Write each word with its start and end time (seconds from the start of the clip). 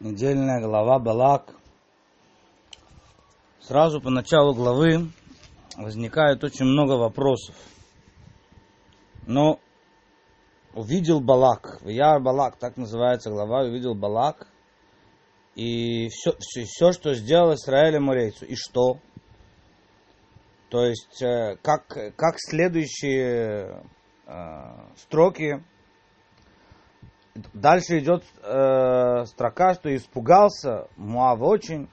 недельная 0.00 0.60
глава 0.60 0.98
Балак. 0.98 1.54
Сразу 3.60 4.00
по 4.00 4.10
началу 4.10 4.54
главы 4.54 5.10
возникает 5.76 6.42
очень 6.42 6.64
много 6.64 6.92
вопросов. 6.92 7.54
Но 9.26 9.60
увидел 10.74 11.20
Балак, 11.20 11.80
Вияр 11.82 12.20
Балак, 12.20 12.56
так 12.56 12.76
называется 12.76 13.30
глава, 13.30 13.62
увидел 13.62 13.94
Балак, 13.94 14.48
и 15.54 16.08
все, 16.08 16.34
все, 16.38 16.64
все 16.64 16.92
что 16.92 17.14
сделал 17.14 17.54
Израиль 17.54 18.00
Мурейцу, 18.00 18.46
и 18.46 18.54
что? 18.56 18.98
То 20.70 20.86
есть, 20.86 21.20
э, 21.22 21.56
как, 21.62 21.86
как 22.16 22.36
следующие 22.38 23.84
э, 24.26 24.32
строки 24.96 25.62
Дальше 27.34 28.00
идет 28.00 28.24
э, 28.42 29.24
строка, 29.26 29.74
что 29.74 29.94
испугался 29.94 30.88
Муав 30.96 31.40
очень, 31.40 31.88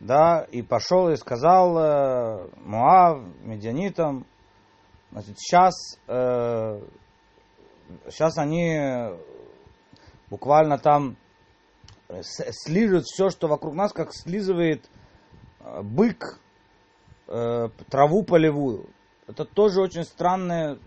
да, 0.00 0.44
и 0.50 0.62
пошел 0.62 1.08
и 1.10 1.16
сказал 1.16 1.78
э, 1.78 2.48
Муав, 2.64 3.22
медианитам, 3.42 4.26
значит, 5.12 5.38
сейчас, 5.38 5.74
э, 6.08 6.80
сейчас 8.06 8.36
они 8.36 9.16
буквально 10.28 10.76
там 10.76 11.16
слижут 12.20 13.04
все, 13.04 13.28
что 13.30 13.46
вокруг 13.46 13.74
нас, 13.74 13.92
как 13.92 14.12
слизывает 14.12 14.90
э, 15.60 15.82
бык 15.82 16.40
э, 17.28 17.68
траву 17.88 18.24
полевую. 18.24 18.90
Это 19.28 19.44
тоже 19.44 19.82
очень 19.82 20.04
странный 20.04 20.80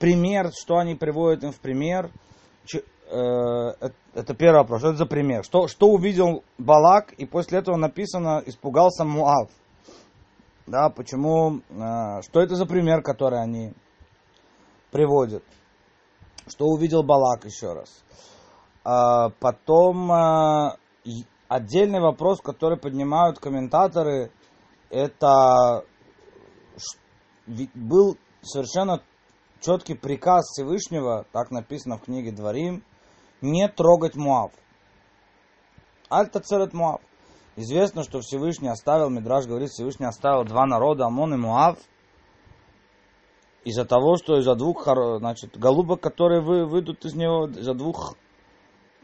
пример, 0.00 0.50
что 0.52 0.78
они 0.78 0.96
приводят 0.96 1.44
им 1.44 1.52
в 1.52 1.60
пример– 1.60 2.10
это 3.08 4.34
первый 4.36 4.58
вопрос. 4.58 4.80
Что 4.80 4.88
это 4.88 4.98
за 4.98 5.06
пример? 5.06 5.44
Что, 5.44 5.68
что 5.68 5.88
увидел 5.88 6.42
Балак, 6.58 7.12
и 7.12 7.26
после 7.26 7.58
этого 7.58 7.76
написано, 7.76 8.42
испугался 8.46 9.04
Муав. 9.04 9.50
Да, 10.66 10.90
почему, 10.90 11.60
э, 11.70 12.22
что 12.22 12.40
это 12.40 12.56
за 12.56 12.66
пример, 12.66 13.00
который 13.00 13.40
они 13.40 13.72
приводят? 14.90 15.44
Что 16.48 16.66
увидел 16.66 17.04
Балак 17.04 17.44
еще 17.44 17.72
раз? 17.72 18.02
А, 18.82 19.30
потом 19.30 20.10
э, 20.10 20.76
отдельный 21.46 22.00
вопрос, 22.00 22.40
который 22.40 22.78
поднимают 22.78 23.38
комментаторы, 23.38 24.32
это 24.90 25.84
был 27.74 28.16
совершенно 28.42 29.02
четкий 29.60 29.94
приказ 29.94 30.46
Всевышнего, 30.46 31.26
так 31.32 31.50
написано 31.50 31.98
в 31.98 32.02
книге 32.02 32.32
Дворим, 32.32 32.84
не 33.46 33.68
трогать 33.68 34.16
Муав. 34.16 34.52
Альта 36.08 36.40
церет 36.40 36.72
Муав. 36.72 37.00
Известно, 37.56 38.04
что 38.04 38.20
Всевышний 38.20 38.68
оставил, 38.68 39.08
Мидраж 39.08 39.46
говорит, 39.46 39.70
Всевышний 39.70 40.06
оставил 40.06 40.44
два 40.44 40.66
народа, 40.66 41.06
Амон 41.06 41.34
и 41.34 41.36
Муав, 41.38 41.78
из-за 43.64 43.84
того, 43.84 44.16
что 44.16 44.38
из-за 44.38 44.54
двух 44.54 44.86
значит, 45.18 45.58
голубок, 45.58 46.00
которые 46.00 46.40
вы, 46.40 46.66
выйдут 46.66 47.04
из 47.04 47.14
него, 47.14 47.46
из-за 47.48 47.74
двух 47.74 48.14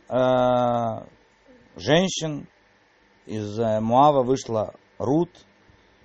э, 0.09 0.15
женщин, 1.77 2.47
из 3.27 3.59
э, 3.59 3.81
Муава 3.81 4.23
вышла 4.23 4.75
Рут, 4.99 5.31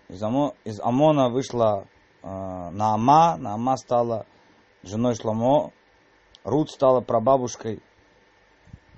из, 0.07 0.23
Амо, 0.23 0.55
из 0.63 0.79
Амона 0.79 1.29
вышла 1.29 1.85
э, 2.23 2.27
Наама, 2.27 3.37
Наама 3.37 3.77
стала 3.77 4.25
женой 4.83 5.15
Шломо, 5.15 5.71
Рут 6.43 6.71
стала 6.71 7.01
прабабушкой 7.01 7.83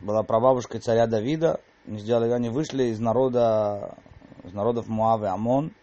была 0.02 0.24
прабабушкой 0.24 0.80
царя 0.80 1.08
Давида. 1.08 1.60
Сделали, 1.86 2.32
они 2.32 2.50
вышли 2.50 2.86
из 2.86 3.00
народа, 3.00 3.98
из 4.44 4.54
народов 4.54 4.88
Муавы, 4.88 5.28
Амон. 5.28 5.74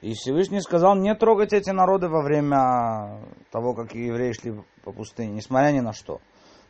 И 0.00 0.14
Всевышний 0.14 0.60
сказал, 0.60 0.96
не 0.96 1.14
трогать 1.14 1.52
эти 1.52 1.70
народы 1.70 2.08
во 2.08 2.22
время 2.22 3.20
того, 3.50 3.74
как 3.74 3.94
евреи 3.94 4.32
шли 4.32 4.54
по 4.82 4.92
пустыне, 4.92 5.32
несмотря 5.32 5.72
ни 5.72 5.80
на 5.80 5.92
что. 5.92 6.20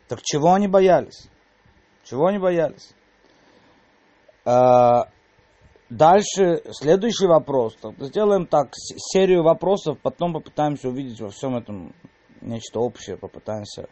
Так 0.07 0.21
чего 0.21 0.53
они 0.53 0.67
боялись? 0.67 1.29
Чего 2.03 2.27
они 2.27 2.39
боялись? 2.39 2.93
А, 4.43 5.07
дальше, 5.89 6.61
следующий 6.71 7.27
вопрос. 7.27 7.77
Сделаем 7.99 8.45
так, 8.45 8.69
серию 8.73 9.43
вопросов, 9.43 9.97
потом 10.01 10.33
попытаемся 10.33 10.89
увидеть 10.89 11.21
во 11.21 11.29
всем 11.29 11.55
этом 11.55 11.93
нечто 12.41 12.79
общее, 12.79 13.15
попытаемся 13.15 13.87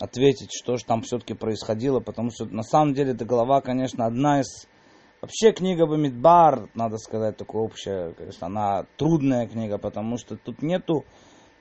ответить, 0.00 0.50
что 0.52 0.76
же 0.76 0.84
там 0.84 1.02
все-таки 1.02 1.34
происходило, 1.34 2.00
потому 2.00 2.30
что 2.30 2.46
на 2.46 2.62
самом 2.62 2.94
деле 2.94 3.12
эта 3.12 3.24
глава, 3.24 3.60
конечно, 3.60 4.06
одна 4.06 4.40
из... 4.40 4.66
Вообще 5.20 5.52
книга 5.52 5.86
Бамидбар, 5.86 6.70
надо 6.74 6.96
сказать, 6.96 7.36
такая 7.36 7.60
общая, 7.60 8.14
конечно, 8.14 8.46
она 8.46 8.86
трудная 8.96 9.46
книга, 9.46 9.76
потому 9.76 10.16
что 10.16 10.36
тут 10.36 10.62
нету 10.62 11.04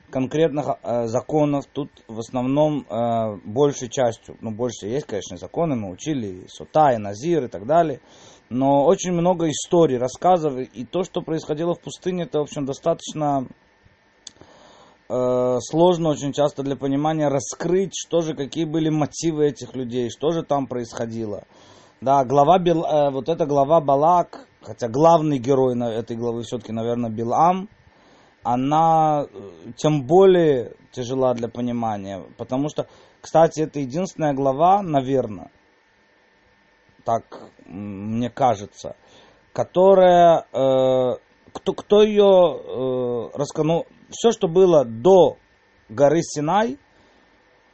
конкретных 0.10 0.78
э, 0.82 1.08
законов, 1.08 1.66
тут 1.68 1.90
в 2.08 2.20
основном 2.20 2.86
э, 2.90 3.36
большей 3.44 3.90
частью, 3.90 4.38
ну 4.40 4.52
больше 4.52 4.88
есть, 4.88 5.06
конечно, 5.06 5.36
законы, 5.36 5.76
мы 5.76 5.92
учили 5.92 6.28
и 6.28 6.48
Сота, 6.48 6.94
и 6.94 6.98
Назир 6.98 7.44
и 7.44 7.48
так 7.50 7.66
далее, 7.66 8.00
но 8.50 8.86
очень 8.86 9.12
много 9.12 9.50
историй, 9.50 9.98
рассказов, 9.98 10.58
и 10.58 10.86
то, 10.86 11.04
что 11.04 11.22
происходило 11.22 11.76
в 11.76 11.82
пустыне, 11.82 12.24
это, 12.24 12.40
в 12.40 12.44
общем, 12.44 12.66
достаточно 12.66 13.46
сложно 15.10 16.10
очень 16.10 16.34
часто 16.34 16.62
для 16.62 16.76
понимания 16.76 17.30
раскрыть, 17.30 17.94
что 17.96 18.22
же, 18.22 18.36
какие 18.36 18.66
были 18.66 18.90
мотивы 18.90 19.48
этих 19.48 19.76
людей, 19.76 20.10
что 20.10 20.32
же 20.32 20.44
там 20.44 20.68
происходило. 20.68 21.46
Да, 22.02 22.24
глава, 22.24 22.60
Бил, 22.60 22.86
э, 22.86 23.12
вот 23.12 23.28
эта 23.28 23.46
глава 23.46 23.82
Балак, 23.82 24.48
хотя 24.62 24.88
главный 24.88 25.38
герой 25.38 25.76
на 25.76 25.92
этой 25.92 26.16
главы 26.16 26.44
все-таки, 26.44 26.72
наверное, 26.72 27.10
Билам, 27.10 27.68
она 28.42 29.26
э, 29.26 29.72
тем 29.76 30.06
более 30.06 30.76
тяжела 30.92 31.34
для 31.34 31.50
понимания, 31.50 32.24
потому 32.38 32.70
что, 32.70 32.88
кстати, 33.20 33.60
это 33.60 33.80
единственная 33.80 34.34
глава, 34.34 34.82
наверное, 34.82 35.52
так 37.04 37.52
мне 37.66 38.30
кажется, 38.30 38.96
которая, 39.52 40.46
э, 40.54 41.18
кто, 41.52 41.74
кто 41.74 42.02
ее 42.02 42.24
э, 42.24 43.38
расканул, 43.38 43.88
все, 44.10 44.32
что 44.32 44.48
было 44.48 44.86
до 44.86 45.38
горы 45.90 46.22
Синай, 46.22 46.78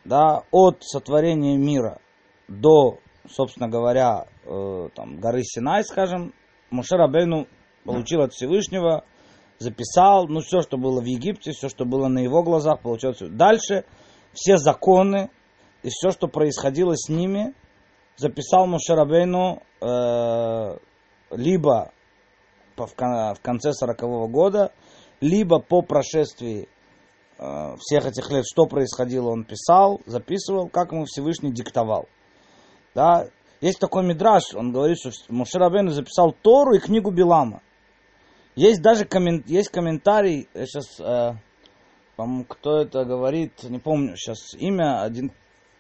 да, 0.04 0.44
от 0.52 0.84
сотворения 0.84 1.58
мира 1.58 2.00
до, 2.48 3.00
собственно 3.28 3.68
говоря, 3.68 4.28
э, 4.46 4.90
там, 4.96 5.20
горы 5.20 5.42
Синай, 5.44 5.84
скажем, 5.84 6.34
Мушер 6.70 7.02
Абейну 7.02 7.48
получил 7.84 8.22
от 8.22 8.34
Всевышнего, 8.34 9.04
записал, 9.60 10.28
ну, 10.28 10.42
все, 10.42 10.62
что 10.62 10.78
было 10.78 11.02
в 11.02 11.06
Египте, 11.06 11.52
все, 11.52 11.70
что 11.70 11.86
было 11.86 12.08
на 12.08 12.20
его 12.20 12.44
глазах, 12.44 12.82
получил. 12.82 13.14
Дальше 13.30 13.86
все 14.34 14.58
законы 14.58 15.30
и 15.84 15.90
все, 15.90 16.12
что 16.12 16.28
происходило 16.28 16.94
с 16.96 17.10
ними, 17.10 17.54
записал 18.18 18.68
Мушер 18.68 19.00
Абейну 19.00 19.62
э, 19.82 20.78
либо 21.32 21.92
в 22.76 23.42
конце 23.42 23.72
сорокового 23.72 24.28
года, 24.28 24.74
либо 25.26 25.60
по 25.60 25.82
прошествии 25.82 26.70
э, 27.40 27.76
всех 27.80 28.06
этих 28.06 28.30
лет, 28.30 28.46
что 28.46 28.68
происходило, 28.68 29.30
он 29.30 29.44
писал, 29.44 30.02
записывал, 30.06 30.70
как 30.70 30.92
ему 30.92 31.06
Всевышний 31.06 31.52
диктовал. 31.52 32.08
Да? 32.94 33.28
Есть 33.60 33.80
такой 33.80 34.06
мидраж, 34.06 34.44
он 34.54 34.72
говорит, 34.72 34.98
что 35.00 35.12
Мушарабейн 35.30 35.90
записал 35.90 36.32
Тору 36.32 36.76
и 36.76 36.80
книгу 36.80 37.10
Билама. 37.10 37.62
Есть 38.56 38.84
даже 38.84 39.06
коммент, 39.06 39.48
есть 39.48 39.70
комментарий, 39.70 40.48
сейчас, 40.54 41.00
э, 41.00 41.34
по-моему, 42.16 42.46
кто 42.46 42.82
это 42.82 43.04
говорит, 43.04 43.64
не 43.64 43.80
помню 43.80 44.16
сейчас 44.18 44.54
имя, 44.54 45.02
один, 45.02 45.32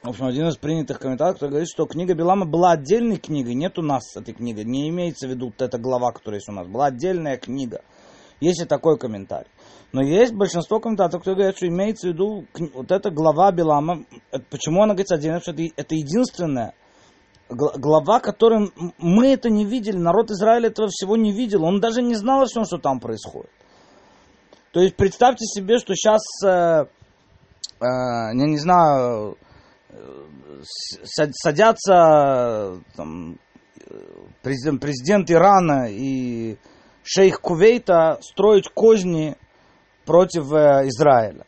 в 0.01 0.09
общем, 0.09 0.25
один 0.25 0.47
из 0.47 0.57
принятых 0.57 0.99
комментариев, 0.99 1.35
который 1.35 1.51
говорит, 1.51 1.69
что 1.69 1.85
книга 1.85 2.15
Билама 2.15 2.47
была 2.47 2.71
отдельной 2.71 3.17
книгой, 3.17 3.53
нет 3.53 3.77
у 3.77 3.83
нас 3.83 4.15
этой 4.15 4.33
книги, 4.33 4.61
не 4.61 4.89
имеется 4.89 5.27
в 5.27 5.29
виду 5.29 5.47
вот 5.47 5.61
эта 5.61 5.77
глава, 5.77 6.11
которая 6.11 6.39
есть 6.39 6.49
у 6.49 6.51
нас, 6.51 6.67
была 6.67 6.87
отдельная 6.87 7.37
книга. 7.37 7.83
Есть 8.39 8.61
и 8.61 8.65
такой 8.65 8.97
комментарий. 8.97 9.49
Но 9.91 10.03
есть 10.03 10.33
большинство 10.33 10.79
комментаторов, 10.79 11.21
которые 11.21 11.35
говорят, 11.35 11.57
что 11.57 11.67
имеется 11.67 12.07
в 12.07 12.11
виду 12.11 12.45
вот 12.73 12.91
эта 12.91 13.11
глава 13.11 13.51
Билама. 13.51 14.03
Почему 14.49 14.83
она 14.83 14.93
говорится 14.93 15.15
отдельно? 15.15 15.39
Что 15.39 15.51
это 15.51 15.95
единственная 15.95 16.73
глава, 17.47 18.19
которую 18.19 18.71
мы 18.97 19.27
это 19.27 19.49
не 19.49 19.65
видели, 19.65 19.97
народ 19.97 20.31
Израиля 20.31 20.69
этого 20.69 20.87
всего 20.89 21.15
не 21.15 21.31
видел. 21.31 21.63
Он 21.63 21.79
даже 21.79 22.01
не 22.01 22.15
знал 22.15 22.41
о 22.41 22.45
всем, 22.45 22.65
что 22.65 22.77
там 22.77 22.99
происходит. 22.99 23.51
То 24.71 24.81
есть 24.81 24.95
представьте 24.95 25.45
себе, 25.45 25.77
что 25.77 25.93
сейчас, 25.95 26.21
э, 26.43 26.49
э, 26.49 26.85
я 27.79 28.33
не 28.33 28.57
знаю, 28.57 29.37
э, 29.89 30.61
садятся 31.31 32.81
там, 32.97 33.39
президент, 34.41 34.81
президент 34.81 35.31
Ирана 35.31 35.87
и 35.89 36.57
шейх 37.05 37.39
Кувейта 37.39 38.17
строить 38.21 38.69
козни 38.69 39.37
против 40.05 40.51
э, 40.51 40.87
Израиля. 40.87 41.45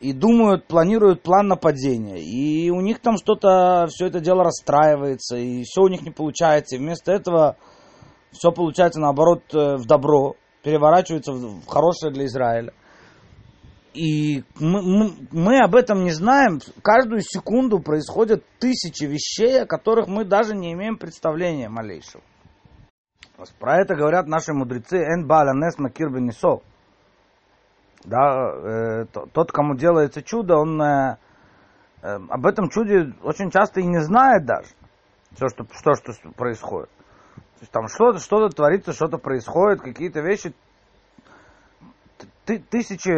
и 0.00 0.12
думают, 0.12 0.66
планируют 0.66 1.22
план 1.22 1.48
нападения. 1.48 2.20
И 2.20 2.70
у 2.70 2.80
них 2.80 3.00
там 3.00 3.16
что-то, 3.16 3.86
все 3.88 4.06
это 4.06 4.20
дело 4.20 4.44
расстраивается, 4.44 5.36
и 5.36 5.62
все 5.64 5.82
у 5.82 5.88
них 5.88 6.02
не 6.02 6.10
получается. 6.10 6.76
И 6.76 6.78
вместо 6.78 7.12
этого 7.12 7.56
все 8.30 8.52
получается 8.52 9.00
наоборот 9.00 9.42
э, 9.52 9.76
в 9.76 9.86
добро, 9.86 10.36
переворачивается 10.62 11.32
в 11.32 11.66
хорошее 11.66 12.12
для 12.12 12.26
Израиля. 12.26 12.72
И 13.94 14.44
мы, 14.60 14.82
мы, 14.82 15.12
мы 15.32 15.60
об 15.64 15.74
этом 15.74 16.04
не 16.04 16.10
знаем. 16.10 16.60
Каждую 16.82 17.22
секунду 17.22 17.80
происходят 17.80 18.44
тысячи 18.58 19.04
вещей, 19.04 19.62
о 19.62 19.66
которых 19.66 20.06
мы 20.06 20.24
даже 20.24 20.54
не 20.54 20.74
имеем 20.74 20.98
представления 20.98 21.70
малейшего. 21.70 22.22
Про 23.58 23.80
это 23.80 23.94
говорят 23.94 24.26
наши 24.26 24.52
мудрецы 24.52 24.96
«Эн 24.96 25.26
бааля 25.26 25.52
нес 25.52 25.78
макир 25.78 26.08
бенесо». 26.10 26.62
Да, 28.04 28.52
э, 28.52 29.04
тот, 29.32 29.52
кому 29.52 29.74
делается 29.74 30.22
чудо, 30.22 30.56
он 30.56 30.80
э, 30.80 31.16
э, 32.02 32.18
об 32.28 32.46
этом 32.46 32.68
чуде 32.68 33.12
очень 33.22 33.50
часто 33.50 33.80
и 33.80 33.86
не 33.86 34.00
знает 34.00 34.46
даже, 34.46 34.68
все, 35.34 35.48
что, 35.48 35.66
что, 35.72 35.94
что 35.94 36.30
происходит. 36.32 36.88
То 37.34 37.62
есть 37.62 37.72
там 37.72 37.88
что-то 37.88 38.18
что 38.18 38.48
творится, 38.48 38.92
что-то 38.92 39.18
происходит, 39.18 39.80
какие-то 39.80 40.20
вещи, 40.20 40.54
тысячи 42.44 43.10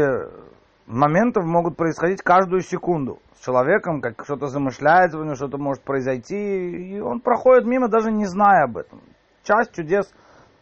моментов 0.86 1.44
могут 1.44 1.76
происходить 1.76 2.22
каждую 2.22 2.62
секунду 2.62 3.18
с 3.34 3.44
человеком, 3.44 4.00
как 4.00 4.24
что-то 4.24 4.46
замышляется, 4.46 5.34
что-то 5.34 5.58
может 5.58 5.82
произойти, 5.82 6.94
и 6.94 7.00
он 7.00 7.20
проходит 7.20 7.66
мимо, 7.66 7.88
даже 7.88 8.10
не 8.10 8.24
зная 8.24 8.64
об 8.64 8.78
этом. 8.78 9.00
Часть 9.48 9.72
чудес 9.72 10.06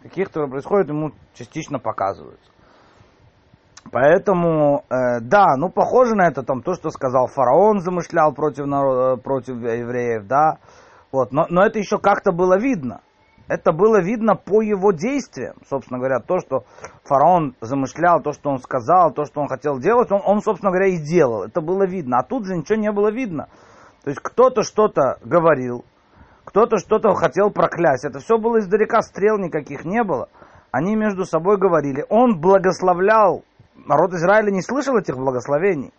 каких-то 0.00 0.46
происходит, 0.46 0.90
ему 0.90 1.10
частично 1.34 1.80
показываются. 1.80 2.48
Поэтому, 3.90 4.84
э, 4.88 5.20
да, 5.20 5.56
ну 5.56 5.70
похоже 5.70 6.14
на 6.14 6.28
это 6.28 6.44
там 6.44 6.62
то, 6.62 6.74
что 6.74 6.90
сказал 6.90 7.26
фараон, 7.26 7.80
замышлял 7.80 8.32
против, 8.32 8.66
народа, 8.66 9.20
против 9.20 9.56
евреев, 9.56 10.28
да, 10.28 10.58
вот, 11.10 11.32
но, 11.32 11.46
но 11.48 11.64
это 11.64 11.80
еще 11.80 11.98
как-то 11.98 12.30
было 12.30 12.58
видно. 12.58 13.00
Это 13.48 13.72
было 13.72 14.00
видно 14.00 14.36
по 14.36 14.62
его 14.62 14.92
действиям, 14.92 15.56
собственно 15.68 15.98
говоря, 15.98 16.20
то, 16.20 16.38
что 16.38 16.64
фараон 17.04 17.56
замышлял, 17.60 18.22
то, 18.22 18.32
что 18.32 18.50
он 18.50 18.58
сказал, 18.58 19.12
то, 19.12 19.24
что 19.24 19.40
он 19.40 19.48
хотел 19.48 19.80
делать, 19.80 20.12
он, 20.12 20.20
он 20.24 20.42
собственно 20.42 20.70
говоря, 20.70 20.88
и 20.88 20.98
делал. 20.98 21.42
Это 21.42 21.60
было 21.60 21.86
видно. 21.86 22.18
А 22.18 22.24
тут 22.24 22.46
же 22.46 22.56
ничего 22.56 22.78
не 22.78 22.92
было 22.92 23.10
видно. 23.10 23.48
То 24.04 24.10
есть 24.10 24.20
кто-то 24.20 24.62
что-то 24.62 25.18
говорил, 25.24 25.84
кто-то 26.46 26.78
что-то 26.78 27.12
хотел 27.14 27.50
проклясть. 27.50 28.04
Это 28.04 28.20
все 28.20 28.38
было 28.38 28.60
издалека, 28.60 29.02
стрел 29.02 29.37
никаких 29.37 29.84
не 29.84 30.02
было. 30.04 30.28
Они 30.70 30.94
между 30.94 31.25
собой 31.25 31.58
говорили. 31.58 32.06
Он 32.08 32.40
благословлял 32.40 33.44
народ 33.84 34.12
Израиля 34.14 34.50
не 34.50 34.62
слышал 34.62 34.96
этих 34.96 35.16
благословений. 35.16 35.93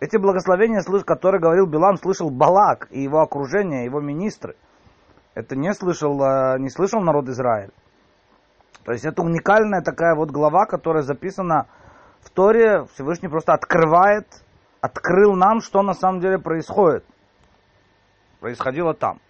Эти 0.00 0.16
благословения, 0.16 0.82
которые 1.04 1.40
говорил 1.40 1.66
Билам, 1.66 1.96
слышал 1.96 2.28
Балак 2.28 2.88
и 2.90 3.00
его 3.02 3.20
окружение, 3.20 3.84
его 3.84 4.00
министры. 4.00 4.56
Это 5.34 5.54
не 5.54 5.72
слышал, 5.74 6.20
э, 6.20 6.58
не 6.58 6.68
слышал 6.68 7.00
народ 7.00 7.28
Израиля. 7.28 7.70
То 8.84 8.92
есть 8.92 9.04
это 9.04 9.22
уникальная 9.22 9.80
такая 9.80 10.16
вот 10.16 10.32
глава, 10.32 10.66
которая 10.66 11.04
записана 11.04 11.68
в 12.20 12.30
Торе. 12.30 12.84
Всевышний 12.94 13.28
просто 13.28 13.52
открывает, 13.52 14.26
открыл 14.80 15.34
нам, 15.34 15.60
что 15.60 15.82
на 15.82 15.94
самом 15.94 16.20
деле 16.20 16.40
происходит. 16.40 17.04
Происходило 18.40 18.92
там. 18.92 19.20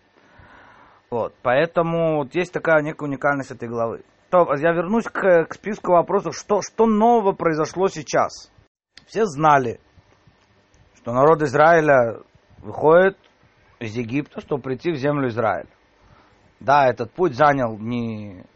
Вот, 1.12 1.34
поэтому 1.42 2.20
вот 2.20 2.34
есть 2.34 2.54
такая 2.54 2.80
некая 2.80 3.04
уникальность 3.04 3.50
этой 3.50 3.68
главы. 3.68 4.02
То, 4.30 4.46
я 4.54 4.72
вернусь 4.72 5.04
к, 5.04 5.44
к 5.44 5.52
списку 5.52 5.92
вопросов, 5.92 6.34
что, 6.34 6.62
что 6.62 6.86
нового 6.86 7.32
произошло 7.32 7.88
сейчас. 7.88 8.50
Все 9.08 9.26
знали, 9.26 9.78
что 10.96 11.12
народ 11.12 11.42
Израиля 11.42 12.22
выходит 12.62 13.18
из 13.78 13.94
Египта, 13.94 14.40
чтобы 14.40 14.62
прийти 14.62 14.90
в 14.90 14.96
землю 14.96 15.28
Израиля. 15.28 15.68
Да, 16.60 16.86
этот 16.86 17.12
путь 17.12 17.34
занял 17.34 17.76
не 17.76 18.46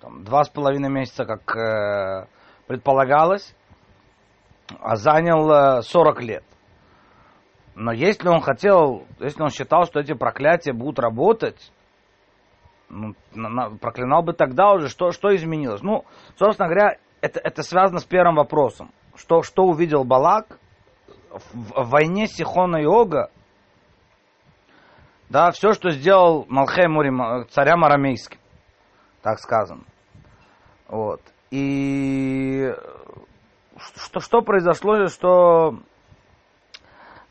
там, 0.00 0.24
два 0.24 0.42
с 0.42 0.48
половиной 0.48 0.90
месяца, 0.90 1.24
как 1.24 1.56
э, 1.56 2.26
предполагалось, 2.66 3.54
а 4.80 4.96
занял 4.96 5.78
э, 5.78 5.82
40 5.82 6.22
лет. 6.22 6.44
Но 7.74 7.92
если 7.92 8.28
он 8.28 8.40
хотел, 8.40 9.06
если 9.18 9.42
он 9.42 9.50
считал, 9.50 9.86
что 9.86 10.00
эти 10.00 10.12
проклятия 10.12 10.72
будут 10.72 10.98
работать, 10.98 11.72
ну, 12.88 13.14
проклинал 13.80 14.22
бы 14.22 14.34
тогда 14.34 14.72
уже, 14.72 14.88
что, 14.88 15.12
что 15.12 15.34
изменилось? 15.34 15.82
Ну, 15.82 16.04
собственно 16.36 16.68
говоря, 16.68 16.98
это, 17.22 17.40
это 17.40 17.62
связано 17.62 18.00
с 18.00 18.04
первым 18.04 18.36
вопросом. 18.36 18.90
Что, 19.14 19.42
что 19.42 19.64
увидел 19.64 20.04
Балак 20.04 20.58
в, 21.30 21.82
в 21.82 21.88
войне 21.88 22.26
Сихона 22.26 22.76
и 22.76 22.84
Ога, 22.84 23.30
да, 25.30 25.50
все, 25.50 25.72
что 25.72 25.90
сделал 25.90 26.44
Малхей 26.50 26.88
Мурим, 26.88 27.46
царям 27.48 27.84
арамейским, 27.84 28.38
так 29.22 29.38
сказано. 29.38 29.84
Вот. 30.88 31.22
И 31.50 32.70
что, 33.78 34.20
что 34.20 34.42
произошло, 34.42 35.06
что 35.06 35.78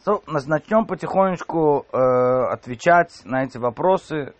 so, 0.05 0.21
начнем 0.47 0.85
потихонечку 0.85 1.85
э, 1.91 1.97
отвечать 2.53 3.21
на 3.25 3.43
эти 3.43 3.57
вопросы 3.57 4.33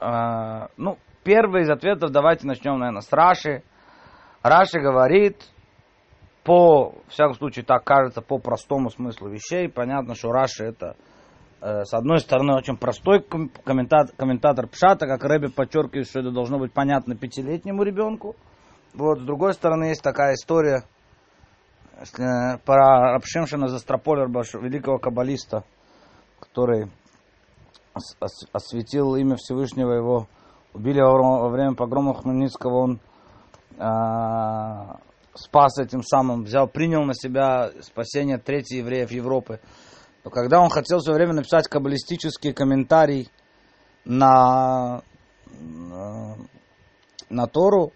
а, 0.00 0.68
ну, 0.76 0.98
первый 1.24 1.62
из 1.62 1.70
ответов 1.70 2.10
давайте 2.10 2.46
начнем, 2.46 2.78
наверное, 2.78 3.02
с 3.02 3.12
Раши. 3.12 3.62
Раши 4.42 4.80
говорит, 4.80 5.42
по, 6.44 6.90
в 6.90 7.08
всяком 7.08 7.34
случае, 7.34 7.64
так 7.64 7.84
кажется, 7.84 8.22
по 8.22 8.38
простому 8.38 8.90
смыслу 8.90 9.28
вещей. 9.28 9.68
Понятно, 9.68 10.14
что 10.14 10.30
Раши 10.30 10.64
это, 10.64 10.96
э, 11.60 11.84
с 11.84 11.92
одной 11.92 12.20
стороны, 12.20 12.54
очень 12.54 12.76
простой 12.76 13.20
комментатор, 13.64 14.14
комментатор 14.16 14.68
Пшата, 14.68 15.06
как 15.06 15.24
Рэби 15.24 15.48
подчеркивает, 15.48 16.06
что 16.08 16.20
это 16.20 16.30
должно 16.30 16.58
быть 16.58 16.72
понятно 16.72 17.16
пятилетнему 17.16 17.82
ребенку. 17.82 18.36
Вот, 18.94 19.18
с 19.18 19.22
другой 19.22 19.54
стороны, 19.54 19.86
есть 19.86 20.02
такая 20.02 20.34
история 20.34 20.84
э, 20.84 20.97
про 22.64 23.12
Рабшимшина 23.12 23.68
Застрополер, 23.68 24.28
великого 24.28 24.98
каббалиста, 24.98 25.64
который 26.38 26.90
осветил 28.52 29.16
имя 29.16 29.36
Всевышнего, 29.36 29.92
его 29.92 30.28
убили 30.72 31.00
во 31.00 31.48
время 31.48 31.74
погрома 31.74 32.14
Хмельницкого, 32.14 32.76
он 32.76 33.00
э, 33.76 34.96
спас 35.34 35.78
этим 35.78 36.02
самым, 36.02 36.44
взял, 36.44 36.68
принял 36.68 37.02
на 37.02 37.14
себя 37.14 37.70
спасение 37.80 38.38
третьих 38.38 38.78
евреев 38.78 39.10
Европы. 39.10 39.60
Но 40.24 40.30
когда 40.30 40.60
он 40.60 40.70
хотел 40.70 40.98
все 40.98 41.12
время 41.12 41.32
написать 41.32 41.68
каббалистический 41.68 42.52
комментарий 42.52 43.28
на, 44.04 45.02
на, 45.50 46.36
на 47.30 47.46
Тору, 47.46 47.92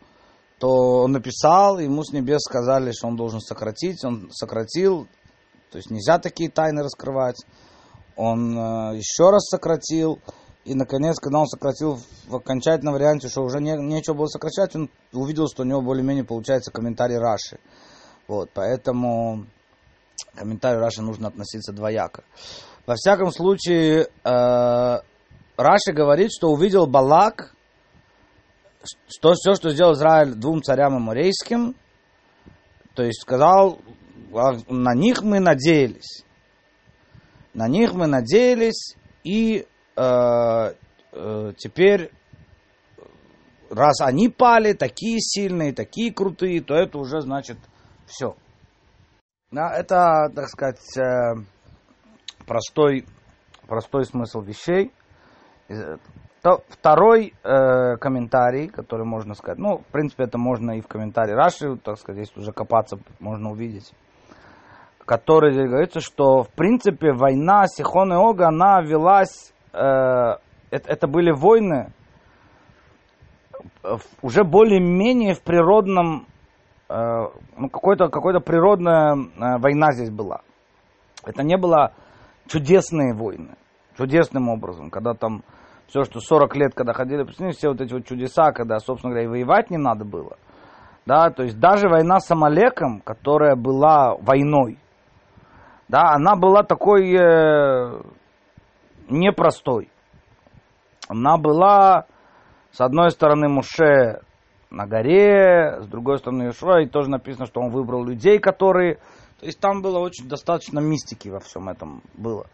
то 0.63 1.03
он 1.03 1.11
написал, 1.11 1.81
ему 1.81 2.05
с 2.05 2.13
небес 2.13 2.43
сказали, 2.43 2.93
что 2.93 3.09
он 3.09 3.17
должен 3.17 3.41
сократить, 3.41 4.05
он 4.05 4.31
сократил, 4.31 5.09
то 5.73 5.79
есть 5.79 5.91
нельзя 5.91 6.21
такие 6.21 6.51
тайны 6.51 6.85
раскрывать 6.85 7.45
он 8.17 8.57
э, 8.57 8.97
еще 8.97 9.31
раз 9.31 9.49
сократил, 9.49 10.21
и 10.65 10.75
наконец, 10.75 11.19
когда 11.19 11.41
он 11.41 11.47
сократил 11.47 11.99
в 12.29 12.37
окончательном 12.37 12.95
варианте, 12.95 13.29
что 13.29 13.43
уже 13.43 13.61
не, 13.61 13.77
нечего 13.77 14.15
было 14.15 14.27
сокращать, 14.27 14.77
он 14.77 14.91
увидел, 15.13 15.49
что 15.49 15.63
у 15.63 15.67
него 15.67 15.81
более-менее 15.81 16.25
получается 16.25 16.71
комментарий 16.71 17.19
Раши. 17.19 17.59
Вот, 18.29 18.51
поэтому 18.55 19.47
комментарию 20.37 20.81
Раши 20.81 21.03
нужно 21.03 21.29
относиться 21.29 21.73
двояко. 21.73 22.23
Во 22.87 22.95
всяком 22.95 23.33
случае, 23.33 24.09
э, 24.25 24.99
Раши 25.57 25.93
говорит, 25.93 26.31
что 26.33 26.51
увидел 26.51 26.87
Балак, 26.87 27.55
что 29.09 29.35
все, 29.35 29.55
что 29.55 29.71
сделал 29.71 29.95
Израиль 29.95 30.35
двум 30.35 30.63
царям 30.63 30.97
аморейским, 30.97 31.75
то 32.95 33.03
есть 33.03 33.23
сказал, 33.23 33.79
на 34.69 34.95
них 34.95 35.23
мы 35.23 35.41
надеялись. 35.41 36.25
На 37.55 37.69
них 37.69 37.93
мы 37.93 38.07
надеялись, 38.07 38.97
и 39.25 39.67
э, 39.97 40.75
э, 41.13 41.53
теперь, 41.59 42.11
раз 43.71 44.01
они 44.01 44.29
пали, 44.29 44.73
такие 44.73 45.21
сильные, 45.21 45.75
такие 45.75 46.13
крутые, 46.13 46.63
то 46.63 46.75
это 46.75 46.99
уже 46.99 47.21
значит 47.21 47.59
все. 48.07 48.37
Да, 49.51 49.71
это, 49.77 50.31
так 50.35 50.49
сказать, 50.49 50.97
э, 50.97 51.35
простой, 52.47 53.05
простой 53.67 54.07
смысл 54.07 54.41
вещей. 54.41 54.93
То, 56.43 56.63
второй 56.69 57.35
э, 57.45 57.97
комментарий, 57.99 58.69
который 58.69 59.07
можно 59.07 59.35
сказать, 59.35 59.59
ну, 59.59 59.79
в 59.79 59.93
принципе, 59.93 60.25
это 60.25 60.39
можно 60.39 60.73
и 60.73 60.81
в 60.81 60.89
комментарии 60.89 61.33
Раши, 61.33 61.77
так 61.77 61.99
сказать, 61.99 62.27
если 62.27 62.41
уже 62.41 62.53
копаться, 62.53 62.99
можно 63.21 63.51
увидеть 63.51 63.93
который 65.05 65.53
говорится, 65.69 66.01
что 66.01 66.45
в 66.45 66.51
принципе 66.51 67.13
война 67.13 67.67
Сихон 67.67 68.13
и 68.13 68.17
Ога, 68.17 68.49
она 68.49 68.81
велась, 68.81 69.53
э, 69.73 69.79
это, 70.71 70.89
это 70.89 71.07
были 71.09 71.33
войны 71.33 71.93
уже 74.23 74.45
более-менее 74.45 75.35
в 75.35 75.43
природном, 75.43 76.27
э, 76.89 76.95
ну, 77.57 77.69
какой-то, 77.69 78.09
какой-то 78.09 78.41
природная 78.41 79.15
э, 79.15 79.59
война 79.59 79.93
здесь 79.93 80.11
была. 80.11 80.41
Это 81.25 81.43
не 81.43 81.57
было 81.57 81.93
чудесные 82.47 83.15
войны, 83.15 83.57
чудесным 83.97 84.49
образом, 84.49 84.91
когда 84.91 85.15
там 85.15 85.43
все, 85.93 86.05
что 86.05 86.21
40 86.21 86.57
лет, 86.57 86.75
когда 86.75 86.95
ходили, 86.95 87.23
все 87.53 87.69
вот 87.69 87.83
эти 87.83 87.93
вот 87.93 88.07
чудеса, 88.07 88.53
когда, 88.53 88.79
собственно 88.79 89.13
говоря, 89.13 89.27
и 89.27 89.31
воевать 89.31 89.71
не 89.71 89.77
надо 89.77 90.07
было. 90.07 90.39
Да, 91.05 91.29
то 91.29 91.43
есть 91.43 91.59
даже 91.61 91.91
война 91.91 92.19
с 92.19 92.31
Амалеком, 92.31 93.01
которая 93.01 93.57
была 93.57 94.15
войной, 94.17 94.79
да, 95.89 96.15
она 96.15 96.35
была 96.35 96.63
такой 96.63 97.13
э, 97.13 98.01
непростой. 99.11 99.91
Она 101.09 101.37
была, 101.37 102.07
с 102.71 102.81
одной 102.81 103.11
стороны, 103.11 103.51
Муше 103.51 104.23
на 104.71 104.87
горе, 104.87 105.83
с 105.83 105.87
другой 105.89 106.17
стороны, 106.17 106.49
Ишуа, 106.49 106.81
и 106.81 106.89
тоже 106.89 107.11
написано, 107.11 107.45
что 107.45 107.61
он 107.61 107.71
выбрал 107.71 108.03
людей, 108.03 108.39
которые... 108.39 108.95
То 109.41 109.47
есть 109.47 109.61
там 109.61 109.83
было 109.83 109.99
очень 109.99 110.27
достаточно 110.27 110.79
мистики 110.79 111.29
во 111.29 111.41
всем 111.41 111.69
этом 111.69 112.01
было. 112.15 112.47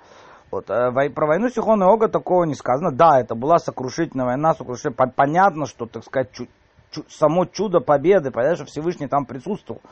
Вот. 0.51 0.71
Э, 0.71 0.91
про 1.11 1.27
войну 1.27 1.49
Сихона 1.51 1.85
и 1.85 1.87
Ога 1.87 2.09
такого 2.09 2.45
не 2.45 2.55
сказано. 2.55 2.91
Да, 2.91 3.21
это 3.21 3.35
была 3.35 3.59
сокрушительная 3.59 4.27
война, 4.27 4.55
сокрушительная. 4.55 5.11
Понятно, 5.15 5.67
что, 5.67 5.87
так 5.87 6.05
сказать, 6.05 6.33
чу- 6.33 6.49
чу- 6.91 7.05
само 7.09 7.45
чудо 7.45 7.81
победы, 7.81 8.31
понятно, 8.31 8.57
что 8.57 8.65
Всевышний 8.67 9.09
там 9.09 9.27
присутствовал. 9.27 9.83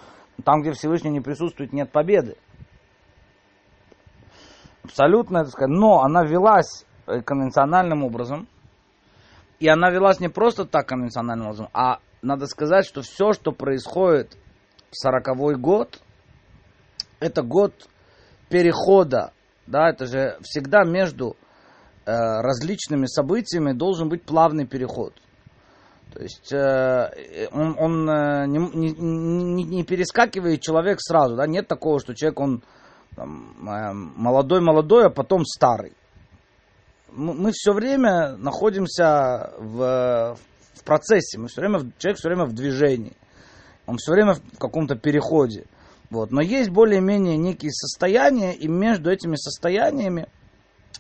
Там, 0.45 0.63
где 0.63 0.73
Всевышний 0.73 1.11
не 1.11 1.21
присутствует, 1.21 1.73
нет 1.73 1.91
победы. 1.91 2.37
Абсолютно, 4.85 5.45
так 5.45 5.53
сказать. 5.53 5.77
Но 5.77 6.03
она 6.03 6.25
велась 6.25 6.87
э, 7.07 7.21
конвенциональным 7.21 8.05
образом. 8.05 8.49
И 9.59 9.69
она 9.69 9.91
велась 9.91 10.21
не 10.21 10.29
просто 10.29 10.67
так 10.67 10.87
конвенциональным 10.87 11.47
образом, 11.47 11.69
а 11.73 12.01
надо 12.21 12.47
сказать, 12.47 12.85
что 12.85 13.01
все, 13.01 13.33
что 13.33 13.53
происходит 13.53 14.37
в 14.91 14.97
сороковой 14.97 15.57
год, 15.57 16.03
это 17.21 17.43
год 17.43 17.73
перехода 18.51 19.33
да, 19.67 19.91
это 19.91 20.07
же 20.07 20.39
всегда 20.43 20.85
между 20.85 21.37
э, 22.05 22.13
различными 22.13 23.07
событиями 23.07 23.73
должен 23.73 24.09
быть 24.09 24.25
плавный 24.25 24.67
переход. 24.67 25.15
То 26.13 26.23
есть 26.23 26.53
э, 26.53 27.49
он, 27.53 27.77
он 27.79 28.09
э, 28.09 28.47
не, 28.47 28.59
не, 28.59 29.65
не 29.65 29.85
перескакивает 29.85 30.63
человек 30.63 30.99
сразу, 31.01 31.37
да, 31.37 31.47
нет 31.47 31.69
такого, 31.69 32.01
что 32.01 32.15
человек 32.15 32.41
он 32.41 32.63
молодой-молодой, 33.17 35.05
э, 35.05 35.07
а 35.07 35.11
потом 35.11 35.45
старый. 35.45 35.93
Мы, 37.11 37.35
мы 37.35 37.51
все 37.53 37.73
время 37.73 38.37
находимся 38.37 39.53
в, 39.59 40.39
в 40.75 40.85
процессе, 40.85 41.39
мы 41.39 41.49
все 41.49 41.61
время, 41.61 41.81
человек 41.99 42.19
все 42.19 42.29
время 42.29 42.45
в 42.45 42.55
движении, 42.55 43.17
он 43.87 43.97
все 43.97 44.13
время 44.13 44.35
в 44.35 44.59
каком-то 44.59 44.97
переходе. 44.97 45.67
Вот. 46.11 46.31
Но 46.31 46.41
есть 46.41 46.71
более-менее 46.71 47.37
некие 47.37 47.73
состояния, 47.73 48.55
и 48.55 48.69
между 48.69 49.11
этими 49.11 49.37
состояниями 49.37 50.29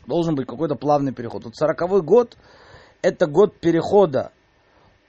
должен 0.07 0.35
быть 0.35 0.47
какой-то 0.47 0.75
плавный 0.75 1.13
переход. 1.13 1.45
Вот 1.45 1.57
сороковой 1.57 2.03
год– 2.03 2.37
это 3.03 3.27
год 3.27 3.59
перехода 3.59 4.33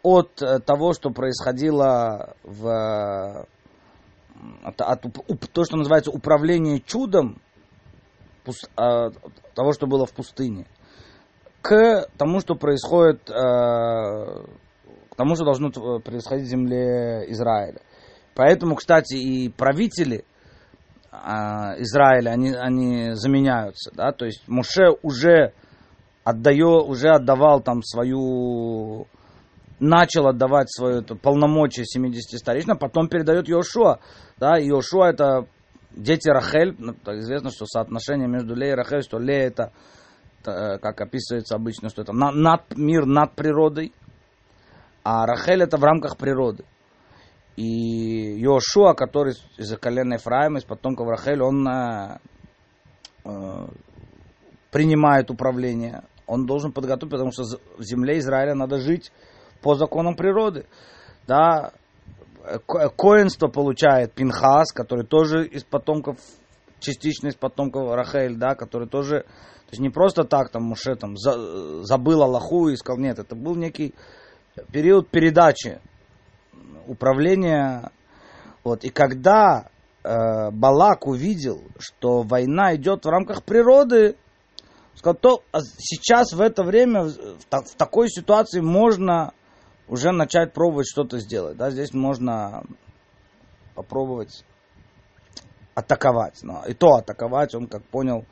от 0.04 0.42
э, 0.42 0.60
того, 0.60 0.94
что 0.94 1.10
происходило 1.10 2.36
в 2.44 3.48
от, 4.64 4.82
от, 4.82 5.06
от, 5.06 5.52
то, 5.52 5.64
что 5.64 5.78
называется 5.78 6.12
управление 6.12 6.80
чудом, 6.80 7.42
пус, 8.44 8.64
от, 8.76 8.78
а, 8.78 9.12
того, 9.56 9.74
что 9.74 9.88
было 9.88 10.06
в 10.06 10.14
пустыне, 10.14 10.68
к 11.62 12.08
тому, 12.18 12.40
что 12.40 12.56
происходит, 12.56 13.30
э, 13.30 13.34
к 13.34 15.16
тому, 15.16 15.36
что 15.36 15.44
должно 15.44 15.72
происходить 16.00 16.46
в 16.46 16.50
земле 16.50 17.26
Израиля. 17.32 17.82
Поэтому, 18.38 18.76
кстати, 18.76 19.16
и 19.16 19.50
правители 19.50 20.24
а, 21.12 21.74
Израиля, 21.80 22.30
они, 22.30 22.54
они 22.54 23.14
заменяются, 23.14 23.92
да, 23.96 24.12
то 24.12 24.26
есть 24.26 24.48
Муше 24.48 24.90
уже 25.02 25.54
отдает, 26.24 26.86
уже 26.88 27.10
отдавал 27.10 27.62
там 27.62 27.82
свою, 27.82 29.08
начал 29.80 30.28
отдавать 30.28 30.72
свое 30.72 31.00
это, 31.00 31.16
полномочия 31.16 31.84
70 31.84 32.40
старейшин, 32.40 32.78
потом 32.78 33.10
передает 33.10 33.48
Йошуа, 33.50 34.02
да, 34.38 34.58
Йошуа 34.58 35.10
это 35.10 35.48
дети 35.90 36.30
Рахель, 36.30 36.76
ну, 36.78 36.94
известно, 37.18 37.50
что 37.50 37.66
соотношение 37.66 38.28
между 38.28 38.54
Лей 38.54 38.74
и 38.74 38.76
Рахель, 38.76 39.02
что 39.02 39.18
Лей 39.18 39.48
это, 39.48 39.72
это 40.42 40.78
как 40.80 41.02
описывается 41.02 41.56
обычно, 41.56 41.90
что 41.90 42.04
это 42.04 42.14
над, 42.14 42.78
мир 42.78 43.08
над 43.08 43.34
природой, 43.34 43.94
а 45.04 45.26
Рахель 45.26 45.64
это 45.64 45.78
в 45.78 45.84
рамках 45.84 46.18
природы. 46.18 46.66
И 47.58 48.40
Йошуа, 48.40 48.94
который 48.94 49.34
из 49.58 49.76
колена 49.78 50.14
Ефраима, 50.14 50.60
из 50.60 50.64
потомков 50.64 51.08
Рахель, 51.08 51.42
он 51.42 51.68
э, 51.68 52.20
э, 53.26 53.68
принимает 54.72 55.32
управление. 55.32 56.04
Он 56.28 56.46
должен 56.46 56.72
подготовить, 56.72 57.12
потому 57.12 57.32
что 57.32 57.44
в 57.78 57.82
земле 57.82 58.20
Израиля 58.20 58.54
надо 58.54 58.78
жить 58.78 59.12
по 59.64 59.74
законам 59.74 60.16
природы. 60.16 60.68
Да, 61.26 61.72
коинство 62.96 63.48
получает 63.48 64.14
Пинхас, 64.14 64.72
который 64.72 65.06
тоже 65.06 65.48
из 65.48 65.64
потомков, 65.64 66.18
частично 66.80 67.30
из 67.30 67.36
потомков 67.36 67.92
Рахель, 67.92 68.36
да, 68.36 68.54
который 68.54 68.88
тоже, 68.88 69.22
то 69.22 69.72
есть 69.72 69.82
не 69.82 69.90
просто 69.90 70.26
так 70.26 70.52
там 70.52 70.64
Муше 70.64 70.96
там 70.96 71.18
за, 71.18 71.84
забыл 71.84 72.22
Аллаху 72.22 72.70
и 72.70 72.76
сказал, 72.76 73.00
нет, 73.02 73.18
это 73.18 73.36
был 73.36 73.56
некий 73.56 73.96
период 74.72 75.10
передачи 75.10 75.80
управления. 76.88 77.92
Вот. 78.64 78.84
И 78.84 78.90
когда 78.90 79.70
э, 80.04 80.52
Балак 80.52 81.08
увидел, 81.08 81.64
что 81.80 82.22
война 82.24 82.76
идет 82.76 83.06
в 83.06 83.10
рамках 83.10 83.44
природы, 83.44 84.16
сказал, 84.96 85.16
то 85.16 85.44
а 85.52 85.60
сейчас 85.62 86.34
в 86.34 86.42
это 86.42 86.64
время, 86.64 87.04
в, 87.04 87.10
в 87.10 87.76
такой 87.78 88.10
ситуации 88.10 88.62
можно 88.62 89.34
уже 89.88 90.12
начать 90.12 90.54
пробовать 90.54 90.88
что-то 90.88 91.20
сделать. 91.20 91.58
Да? 91.58 91.72
Здесь 91.72 91.94
можно 91.94 92.64
попробовать 93.76 94.44
атаковать. 95.76 96.40
Но 96.44 96.64
и 96.68 96.74
то 96.74 96.96
атаковать, 96.96 97.54
он, 97.54 97.68
как 97.68 97.84
понял, 97.86 98.26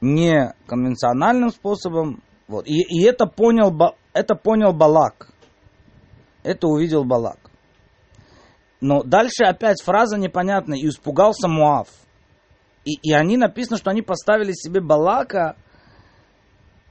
не 0.00 0.54
конвенциональным 0.66 1.50
способом. 1.50 2.22
Вот. 2.48 2.66
И, 2.66 2.80
и 2.80 3.04
это, 3.04 3.26
понял, 3.26 3.72
это 4.12 4.34
понял 4.34 4.72
Балак. 4.72 5.32
Это 6.42 6.66
увидел 6.66 7.04
Балак. 7.04 7.41
Но 8.82 9.04
дальше 9.04 9.44
опять 9.44 9.80
фраза 9.80 10.18
непонятная. 10.18 10.76
И 10.76 10.88
испугался 10.88 11.46
Муав. 11.46 11.86
И, 12.84 12.98
и 13.00 13.12
они 13.12 13.36
написано, 13.36 13.78
что 13.78 13.90
они 13.90 14.02
поставили 14.02 14.50
себе 14.52 14.80
Балака 14.80 15.54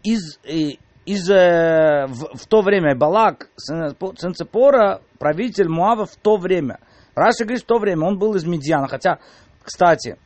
из, 0.02 0.40
из, 1.06 1.30
э, 1.30 2.08
в, 2.08 2.38
в 2.38 2.48
то 2.48 2.62
время. 2.62 2.96
Балак, 2.96 3.50
сын 3.58 4.34
Цепора, 4.34 5.02
правитель 5.20 5.68
Муава 5.68 6.06
в 6.06 6.16
то 6.16 6.38
время. 6.38 6.80
Раша 7.14 7.44
говорит, 7.44 7.64
в 7.64 7.66
то 7.66 7.78
время 7.78 8.08
он 8.08 8.18
был 8.18 8.36
из 8.36 8.46
Медиана. 8.46 8.88
Хотя, 8.88 9.20
кстати, 9.62 10.18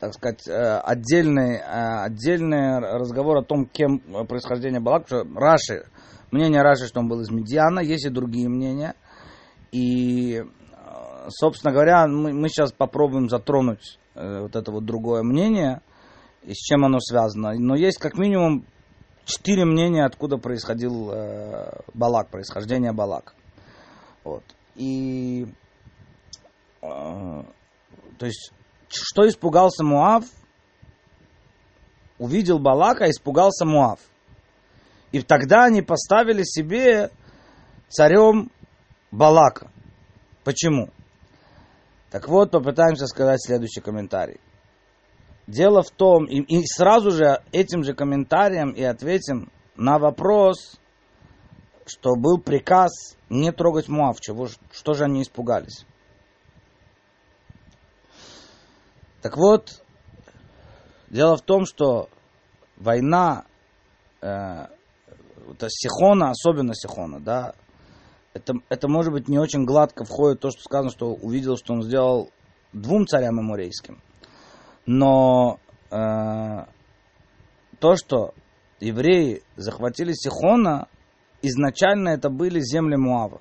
так 0.00 0.12
сказать, 0.12 0.46
э, 0.46 0.80
отдельный, 0.80 1.56
э, 1.56 2.04
отдельный 2.04 2.78
разговор 2.78 3.38
о 3.38 3.42
том, 3.42 3.64
кем 3.64 4.00
происхождение 4.28 4.80
Балака. 4.80 5.24
Раши, 5.34 5.86
мнение 6.30 6.60
Раши, 6.60 6.88
что 6.88 7.00
он 7.00 7.08
был 7.08 7.22
из 7.22 7.30
Медиана, 7.30 7.80
есть 7.80 8.04
и 8.04 8.10
другие 8.10 8.50
мнения. 8.50 8.94
И 9.72 10.44
собственно 11.28 11.72
говоря, 11.72 12.06
мы, 12.06 12.32
мы 12.32 12.48
сейчас 12.48 12.72
попробуем 12.72 13.28
затронуть 13.28 13.98
э, 14.14 14.40
вот 14.42 14.56
это 14.56 14.70
вот 14.70 14.84
другое 14.84 15.22
мнение, 15.22 15.80
и 16.42 16.52
с 16.52 16.58
чем 16.58 16.84
оно 16.84 17.00
связано. 17.00 17.52
Но 17.54 17.74
есть 17.74 17.98
как 17.98 18.16
минимум 18.16 18.66
четыре 19.24 19.64
мнения, 19.64 20.04
откуда 20.04 20.36
происходил 20.36 21.10
э, 21.12 21.80
Балак, 21.94 22.28
происхождение 22.28 22.92
Балак. 22.92 23.34
Вот. 24.22 24.44
И 24.74 25.46
э, 26.82 27.42
то 28.18 28.26
есть, 28.26 28.52
что 28.88 29.26
испугался 29.28 29.84
Муав? 29.84 30.24
Увидел 32.18 32.58
Балака, 32.58 33.10
испугался 33.10 33.64
Муав. 33.64 33.98
И 35.12 35.20
тогда 35.20 35.64
они 35.64 35.82
поставили 35.82 36.42
себе 36.42 37.10
царем 37.88 38.50
Балака. 39.10 39.70
Почему? 40.44 40.90
Так 42.14 42.28
вот, 42.28 42.52
попытаемся 42.52 43.08
сказать 43.08 43.42
следующий 43.44 43.80
комментарий. 43.80 44.38
Дело 45.48 45.82
в 45.82 45.90
том, 45.90 46.26
и, 46.26 46.42
и 46.42 46.64
сразу 46.64 47.10
же 47.10 47.42
этим 47.50 47.82
же 47.82 47.92
комментарием 47.92 48.70
и 48.70 48.84
ответим 48.84 49.50
на 49.74 49.98
вопрос, 49.98 50.78
что 51.86 52.14
был 52.14 52.38
приказ 52.38 52.92
не 53.30 53.50
трогать 53.50 53.88
Муав, 53.88 54.20
чего, 54.20 54.46
что 54.70 54.94
же 54.94 55.02
они 55.02 55.22
испугались. 55.22 55.84
Так 59.20 59.36
вот, 59.36 59.82
дело 61.10 61.36
в 61.36 61.42
том, 61.42 61.66
что 61.66 62.08
война 62.76 63.44
э, 64.20 64.66
Сихона, 65.66 66.30
особенно 66.30 66.76
Сихона, 66.76 67.18
да, 67.18 67.56
это, 68.34 68.54
это 68.68 68.88
может 68.88 69.12
быть 69.12 69.28
не 69.28 69.38
очень 69.38 69.64
гладко 69.64 70.04
входит 70.04 70.40
то, 70.40 70.50
что 70.50 70.60
сказано, 70.60 70.90
что 70.90 71.14
увидел, 71.14 71.56
что 71.56 71.72
он 71.72 71.82
сделал 71.82 72.30
двум 72.72 73.06
царям 73.06 73.40
эморейским. 73.40 74.02
Но 74.86 75.60
э, 75.90 75.96
то, 77.78 77.96
что 77.96 78.34
евреи 78.80 79.42
захватили 79.56 80.12
Сихона, 80.12 80.88
изначально 81.42 82.10
это 82.10 82.28
были 82.28 82.60
земли 82.60 82.96
Муава. 82.96 83.40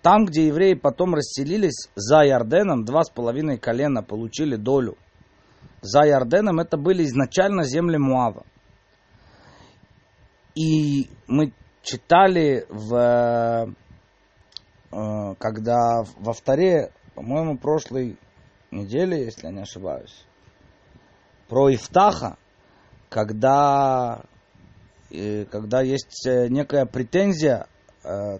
Там, 0.00 0.24
где 0.24 0.46
евреи 0.48 0.74
потом 0.74 1.14
расселились 1.14 1.88
за 1.94 2.22
Ярденом, 2.22 2.84
два 2.84 3.04
с 3.04 3.10
половиной 3.10 3.58
колена 3.58 4.02
получили 4.02 4.56
долю. 4.56 4.96
За 5.80 6.02
Ярденом 6.04 6.58
это 6.58 6.76
были 6.76 7.04
изначально 7.04 7.62
земли 7.64 7.98
Муава. 7.98 8.44
И 10.54 11.08
мы 11.28 11.52
читали 11.82 12.66
в 12.68 13.74
Э, 14.92 15.34
когда 15.38 16.04
во 16.18 16.32
вторе, 16.32 16.92
по-моему, 17.14 17.56
прошлой 17.56 18.18
неделе, 18.70 19.24
если 19.24 19.46
я 19.46 19.52
не 19.52 19.62
ошибаюсь, 19.62 20.24
про 21.48 21.74
Ифтаха, 21.74 22.36
когда, 23.08 24.22
э, 25.10 25.46
когда 25.46 25.80
есть 25.80 26.26
э, 26.26 26.48
некая 26.48 26.86
претензия 26.86 27.66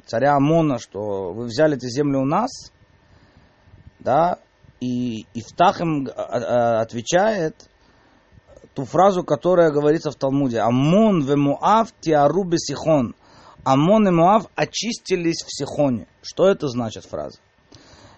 царя 0.06 0.34
Амона, 0.34 0.80
что 0.80 1.32
вы 1.32 1.44
взяли 1.44 1.76
эти 1.76 1.87
земли 1.87 2.16
у 2.16 2.25
нас, 2.25 2.50
да, 4.00 4.40
и 4.80 5.25
Ифтах 5.34 5.80
им 5.80 6.08
отвечает 6.16 7.70
ту 8.75 8.84
фразу, 8.84 9.22
которая 9.22 9.70
говорится 9.70 10.11
в 10.11 10.16
Талмуде. 10.16 10.58
Амон 10.58 11.22
вемуав 11.22 11.92
тиару 12.00 12.44
сихон. 12.56 13.14
Амон 13.64 14.09
и 14.09 14.11
Муав 14.11 14.47
очистились 14.54 15.42
в 15.45 15.49
Сихоне. 15.49 16.07
Что 16.23 16.49
это 16.49 16.69
значит 16.69 17.04
фраза? 17.04 17.38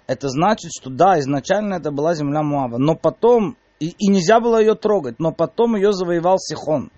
Это 0.07 0.29
значит, 0.29 0.71
что 0.79 0.91
да, 0.91 1.19
изначально 1.19 1.75
это 1.75 1.91
была 1.91 2.15
земля 2.15 2.43
Муава, 2.43 2.79
но 2.79 2.95
потом, 2.95 3.57
и, 3.81 3.89
и 3.89 4.09
нельзя 4.09 4.41
было 4.41 4.61
ее 4.61 4.75
трогать, 4.75 5.19
но 5.19 5.33
потом 5.33 5.77
ее 5.77 5.93
завоевал 5.93 6.39
Сихон. 6.39 6.91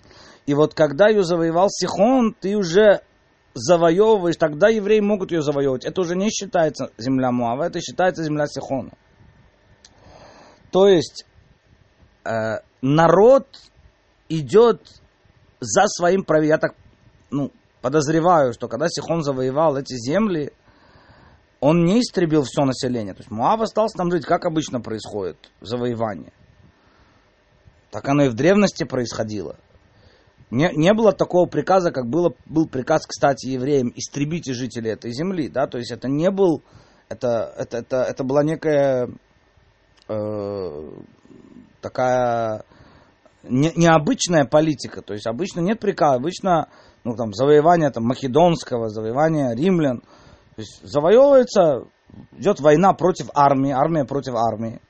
И 0.47 0.55
вот 0.55 0.75
когда 0.75 1.09
ее 1.09 1.23
завоевал 1.25 1.69
Сихон, 1.71 2.35
ты 2.39 2.57
уже 2.57 3.03
завоевываешь, 3.55 4.37
тогда 4.37 4.69
евреи 4.69 5.01
могут 5.01 5.33
ее 5.33 5.43
завоевывать. 5.43 5.85
Это 5.85 6.01
уже 6.01 6.15
не 6.15 6.31
считается 6.31 6.91
земля 6.99 7.31
Муава, 7.33 7.65
это 7.65 7.81
считается 7.81 8.23
земля 8.23 8.47
Сихона. 8.47 8.91
То 10.71 10.89
есть 10.89 11.25
э, 12.25 12.59
народ 12.83 13.47
идет 14.29 14.83
за 15.61 15.87
своим 15.87 16.25
правителем. 16.25 16.55
Я 16.55 16.59
так 16.59 16.75
ну, 17.31 17.51
подозреваю, 17.87 18.53
что 18.53 18.67
когда 18.67 18.89
Сихон 18.89 19.23
завоевал 19.23 19.77
эти 19.77 19.95
земли, 19.95 20.53
он 21.61 21.85
не 21.85 22.01
истребил 22.01 22.43
все 22.43 22.65
население. 22.65 23.15
То 23.15 23.21
есть 23.21 23.31
Муав 23.31 23.61
остался 23.61 23.97
там 23.97 24.11
жить, 24.11 24.27
как 24.27 24.45
обычно 24.45 24.81
происходит 24.81 25.37
завоевание. 25.61 26.33
Так 27.93 28.09
оно 28.09 28.25
и 28.25 28.29
в 28.29 28.35
древности 28.35 28.83
происходило. 28.83 29.55
Не, 30.51 30.73
не 30.75 30.93
было 30.95 31.13
такого 31.13 31.47
приказа, 31.47 31.93
как 31.93 32.09
было, 32.09 32.35
был 32.45 32.67
приказ, 32.67 33.07
кстати, 33.07 33.47
евреям, 33.47 33.93
истребите 33.95 34.53
жителей 34.53 34.91
этой 34.91 35.13
земли. 35.13 35.49
Да? 35.49 35.69
То 35.69 35.79
есть 35.79 35.93
это 35.93 36.09
не 36.09 36.33
был, 36.33 36.65
это, 37.09 37.55
это, 37.57 37.79
это, 37.79 38.03
это 38.03 38.25
была 38.25 38.43
некая 38.43 39.11
э, 40.09 40.91
такая 41.81 42.65
не, 43.45 43.73
необычная 43.77 44.45
политика. 44.45 45.03
То 45.03 45.15
есть 45.15 45.29
обычно 45.29 45.61
нет 45.61 45.79
приказа, 45.79 46.17
обычно 46.17 46.69
ну, 47.07 47.15
там, 47.15 47.33
завоевание 47.33 47.91
там, 47.91 48.03
македонского, 48.03 48.89
завоевание 48.89 49.55
римлян. 49.55 50.01
То 50.57 50.63
есть 50.63 50.81
завоевывается, 50.83 51.85
идет 52.33 52.59
война 52.59 52.95
против 52.95 53.29
армии, 53.33 53.71
армия 53.71 54.05
против 54.05 54.35
армии. 54.35 54.81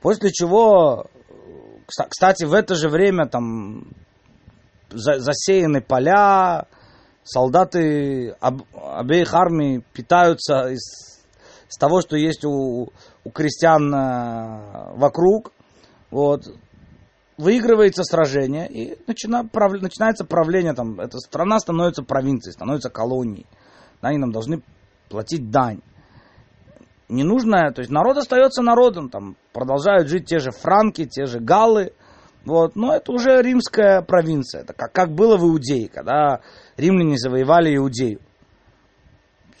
После 0.00 0.32
чего, 0.32 1.06
кстати, 1.86 2.44
в 2.44 2.52
это 2.52 2.74
же 2.74 2.88
время 2.88 3.26
там 3.26 3.92
засеяны 4.90 5.80
поля, 5.80 6.66
солдаты 7.22 8.30
об, 8.40 8.62
обеих 8.74 9.32
армий 9.32 9.84
питаются 9.92 10.70
из, 10.70 11.20
из 11.68 11.76
того, 11.78 12.00
что 12.00 12.16
есть 12.16 12.44
у, 12.44 12.88
у 13.22 13.30
крестьян 13.30 13.94
э, 13.94 14.96
вокруг. 14.96 15.52
Вот 16.10 16.46
выигрывается 17.38 18.02
сражение, 18.02 18.68
и 18.68 18.98
начина, 19.06 19.46
прав, 19.46 19.72
начинается 19.80 20.24
правление, 20.24 20.74
там, 20.74 21.00
эта 21.00 21.18
страна 21.18 21.58
становится 21.60 22.02
провинцией, 22.02 22.52
становится 22.52 22.90
колонией. 22.90 23.46
Да, 24.02 24.08
они 24.08 24.18
нам 24.18 24.32
должны 24.32 24.62
платить 25.08 25.50
дань. 25.50 25.80
Не 27.08 27.24
нужно, 27.24 27.72
то 27.72 27.80
есть 27.80 27.90
народ 27.90 28.18
остается 28.18 28.60
народом, 28.60 29.08
там 29.08 29.36
продолжают 29.54 30.08
жить 30.08 30.26
те 30.26 30.40
же 30.40 30.50
франки, 30.50 31.06
те 31.06 31.24
же 31.24 31.40
галлы, 31.40 31.92
вот, 32.44 32.76
но 32.76 32.94
это 32.94 33.12
уже 33.12 33.40
римская 33.40 34.02
провинция, 34.02 34.62
это 34.62 34.74
как, 34.74 34.92
как 34.92 35.12
было 35.12 35.36
в 35.36 35.44
Иудее, 35.44 35.88
когда 35.88 36.40
римляне 36.76 37.16
завоевали 37.16 37.74
Иудею. 37.76 38.20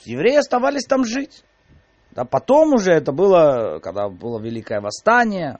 Евреи 0.04 0.36
оставались 0.36 0.84
там 0.84 1.04
жить. 1.04 1.44
Да, 2.12 2.24
потом 2.24 2.74
уже 2.74 2.92
это 2.92 3.12
было, 3.12 3.78
когда 3.82 4.08
было 4.08 4.40
Великое 4.40 4.80
Восстание, 4.80 5.58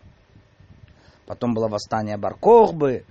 потом 1.28 1.52
было 1.52 1.68
восстание 1.68 2.16
Баркохбы, 2.16 3.04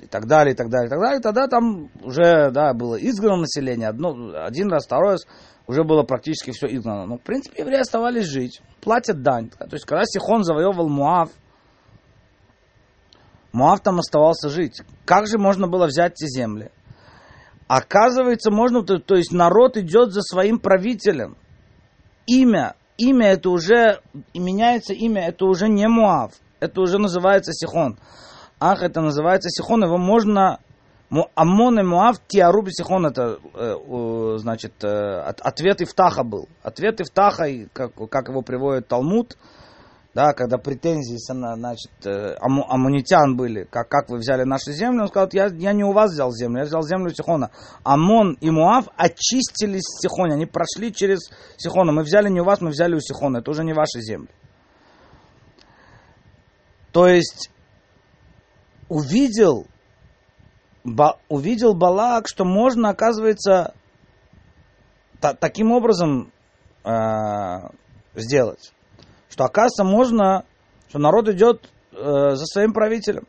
и 0.00 0.06
так 0.06 0.26
далее, 0.26 0.54
и 0.54 0.56
так 0.56 0.70
далее, 0.70 0.86
и 0.86 0.90
так 0.90 1.00
далее. 1.00 1.18
И 1.18 1.22
тогда 1.22 1.46
там 1.48 1.90
уже, 2.02 2.50
да, 2.50 2.72
было 2.72 2.96
изгнано 2.96 3.42
население, 3.42 3.88
одно, 3.88 4.32
один 4.42 4.70
раз, 4.70 4.86
второй 4.86 5.12
раз, 5.12 5.26
уже 5.66 5.84
было 5.84 6.02
практически 6.02 6.52
все 6.52 6.66
изгнано. 6.68 7.06
Но, 7.06 7.18
в 7.18 7.22
принципе, 7.22 7.62
евреи 7.62 7.80
оставались 7.80 8.24
жить, 8.24 8.62
платят 8.80 9.20
дань. 9.22 9.50
То 9.50 9.68
есть, 9.72 9.84
когда 9.84 10.04
Сихон 10.06 10.44
завоевывал 10.44 10.88
Муав, 10.88 11.28
Муав 13.52 13.80
там 13.80 13.98
оставался 13.98 14.48
жить. 14.48 14.80
Как 15.04 15.26
же 15.26 15.38
можно 15.38 15.68
было 15.68 15.86
взять 15.86 16.12
эти 16.12 16.26
земли? 16.26 16.70
Оказывается, 17.68 18.50
можно, 18.50 18.82
то, 18.82 18.98
то 18.98 19.16
есть 19.16 19.32
народ 19.32 19.76
идет 19.76 20.12
за 20.12 20.22
своим 20.22 20.58
правителем. 20.58 21.36
Имя 22.26 22.76
имя 22.98 23.32
это 23.32 23.50
уже, 23.50 24.00
меняется 24.34 24.92
имя, 24.92 25.28
это 25.28 25.44
уже 25.46 25.68
не 25.68 25.86
Муав, 25.88 26.32
это 26.60 26.80
уже 26.80 26.98
называется 26.98 27.52
Сихон. 27.52 27.98
Ах, 28.58 28.82
это 28.82 29.00
называется 29.00 29.50
Сихон, 29.50 29.84
его 29.84 29.98
можно... 29.98 30.60
Амон 31.36 31.78
и 31.78 31.84
Муав, 31.84 32.16
Тиаруби 32.26 32.70
Сихон, 32.72 33.06
это, 33.06 33.38
э, 33.54 34.38
значит, 34.38 34.72
э, 34.82 35.20
ответ 35.20 35.80
Ифтаха 35.80 36.24
был. 36.24 36.48
Ответ 36.64 37.00
Ифтаха, 37.00 37.46
как, 37.72 37.92
как 38.10 38.28
его 38.28 38.42
приводит 38.42 38.88
Талмуд, 38.88 39.36
да, 40.16 40.32
когда 40.32 40.56
претензии 40.56 41.18
значит, 41.18 41.92
э, 42.06 42.36
амунитян 42.40 43.36
были, 43.36 43.64
как, 43.64 43.90
как 43.90 44.08
вы 44.08 44.16
взяли 44.16 44.44
нашу 44.44 44.72
землю, 44.72 45.02
он 45.02 45.08
сказал, 45.08 45.28
я, 45.32 45.48
я 45.48 45.74
не 45.74 45.84
у 45.84 45.92
вас 45.92 46.12
взял 46.12 46.32
землю, 46.32 46.60
я 46.60 46.64
взял 46.64 46.82
землю 46.82 47.10
Сихона. 47.10 47.50
Амон 47.84 48.32
и 48.40 48.48
Муав 48.48 48.86
очистились 48.96 49.82
с 49.82 50.00
Сихона, 50.00 50.32
они 50.32 50.46
прошли 50.46 50.90
через 50.90 51.30
Сихона. 51.58 51.92
Мы 51.92 52.02
взяли 52.02 52.30
не 52.30 52.40
у 52.40 52.44
вас, 52.44 52.62
мы 52.62 52.70
взяли 52.70 52.94
у 52.94 53.00
Сихона, 53.00 53.38
это 53.38 53.50
уже 53.50 53.62
не 53.62 53.74
ваши 53.74 54.00
земли. 54.00 54.30
То 56.92 57.06
есть 57.06 57.50
увидел, 58.88 59.66
ба, 60.82 61.18
увидел 61.28 61.74
Балак, 61.74 62.26
что 62.26 62.46
можно, 62.46 62.88
оказывается, 62.88 63.74
та, 65.20 65.34
таким 65.34 65.72
образом 65.72 66.32
э, 66.84 67.68
сделать 68.14 68.72
что, 69.28 69.44
оказывается, 69.44 69.84
можно, 69.84 70.44
что 70.88 70.98
народ 70.98 71.28
идет 71.28 71.70
э, 71.92 72.34
за 72.34 72.44
своим 72.46 72.72
правителем, 72.72 73.26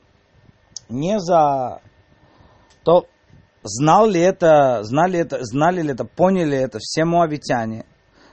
не 0.89 1.19
за 1.19 1.81
то, 2.83 3.07
знал 3.63 4.07
ли 4.07 4.19
это, 4.19 4.83
знали 4.83 5.19
это, 5.19 5.43
знали 5.43 5.81
ли 5.81 5.91
это, 5.91 6.05
поняли 6.05 6.57
это 6.57 6.79
все 6.79 7.05
муавитяне, 7.05 7.85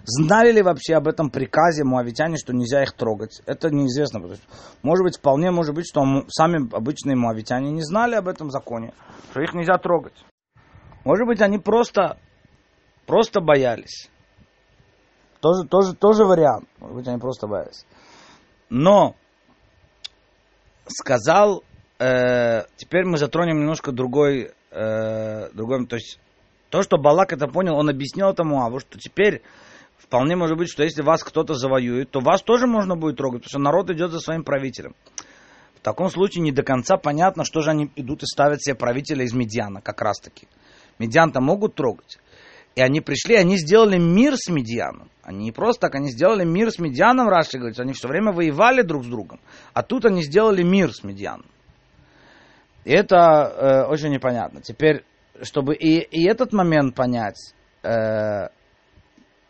знали 0.05 0.53
ли 0.53 0.63
вообще 0.63 0.95
об 0.95 1.09
этом 1.09 1.31
приказе 1.31 1.85
муавитяне, 1.85 2.37
что 2.37 2.53
нельзя 2.53 2.83
их 2.83 2.93
трогать, 2.93 3.43
это 3.47 3.71
неизвестно. 3.71 4.21
Потому 4.21 4.37
что, 4.37 4.47
может 4.83 5.03
быть, 5.03 5.19
вполне 5.19 5.51
может 5.51 5.75
быть, 5.75 5.87
что 5.89 6.03
сами 6.29 6.75
обычные 6.75 7.17
муавитяне 7.17 7.71
не 7.73 7.83
знали 7.83 8.15
об 8.15 8.29
этом 8.29 8.51
законе, 8.51 8.93
что 9.31 9.41
их 9.41 9.55
нельзя 9.55 9.79
трогать. 9.79 10.15
Может 11.05 11.27
быть, 11.27 11.41
они 11.43 11.59
просто, 11.59 12.19
просто 13.07 13.41
боялись. 13.41 14.11
Тоже, 15.45 15.69
тоже, 15.69 15.95
тоже 15.95 16.25
вариант. 16.25 16.67
Может 16.79 16.97
быть, 16.97 17.07
они 17.07 17.19
просто 17.19 17.47
боялись. 17.47 17.85
Но 18.71 19.15
сказал, 20.87 21.63
э, 21.99 22.63
теперь 22.77 23.05
мы 23.05 23.19
затронем 23.19 23.59
немножко 23.59 23.93
другой, 23.93 24.53
э, 24.71 25.51
другой, 25.53 25.87
то 25.87 25.97
есть 25.97 26.19
то, 26.71 26.81
что 26.81 26.97
Балак 26.97 27.35
это 27.35 27.47
понял, 27.47 27.77
он 27.77 27.91
объяснил 27.91 28.31
этому 28.31 28.65
Аву, 28.65 28.81
что 28.81 28.99
теперь 28.99 29.43
вполне 29.99 30.35
может 30.35 30.57
быть, 30.57 30.71
что 30.71 30.83
если 30.83 31.03
вас 31.03 31.23
кто-то 31.23 31.53
завоюет, 31.53 32.11
то 32.11 32.21
вас 32.21 32.41
тоже 32.41 32.67
можно 32.67 32.97
будет 32.97 33.19
трогать, 33.19 33.43
потому 33.43 33.51
что 33.51 33.59
народ 33.59 33.91
идет 33.91 34.13
за 34.13 34.21
своим 34.21 34.45
правителем. 34.45 34.95
В 35.77 35.81
таком 35.81 36.09
случае 36.09 36.41
не 36.41 36.53
до 36.53 36.63
конца 36.63 36.97
понятно, 36.97 37.45
что 37.45 37.61
же 37.61 37.69
они 37.69 37.91
идут 37.97 38.23
и 38.23 38.27
ставят 38.27 38.63
себе 38.63 38.77
правителя 38.77 39.27
из 39.27 39.35
Медиана, 39.35 39.83
как 39.83 40.01
раз 40.01 40.21
таки. 40.21 40.49
Медиан-то 40.99 41.43
могут 41.43 41.75
трогать. 41.75 42.19
И 42.75 42.81
они 42.81 43.01
пришли, 43.01 43.37
они 43.37 43.57
сделали 43.57 43.99
мир 43.99 44.35
с 44.37 44.49
Медианом. 44.51 45.11
Они 45.23 45.45
не 45.45 45.53
просто 45.53 45.83
так, 45.83 45.95
они 45.95 46.11
сделали 46.11 46.45
мир 46.45 46.71
с 46.71 46.79
Медианом, 46.79 47.29
Раши 47.29 47.59
говорит, 47.59 47.79
они 47.79 47.93
все 47.93 48.09
время 48.09 48.33
воевали 48.33 48.83
друг 48.83 49.05
с 49.05 49.07
другом. 49.07 49.41
А 49.73 49.83
тут 49.83 50.05
они 50.05 50.23
сделали 50.23 50.63
мир 50.63 50.93
с 50.93 51.05
Медианом. 51.05 51.47
И 52.85 52.91
это 52.91 53.17
э, 53.17 53.85
очень 53.87 54.11
непонятно. 54.11 54.61
Теперь, 54.61 55.05
чтобы 55.43 55.75
и, 55.75 56.01
и 56.01 56.29
этот 56.29 56.53
момент 56.53 56.95
понять, 56.95 57.55
э, 57.83 58.49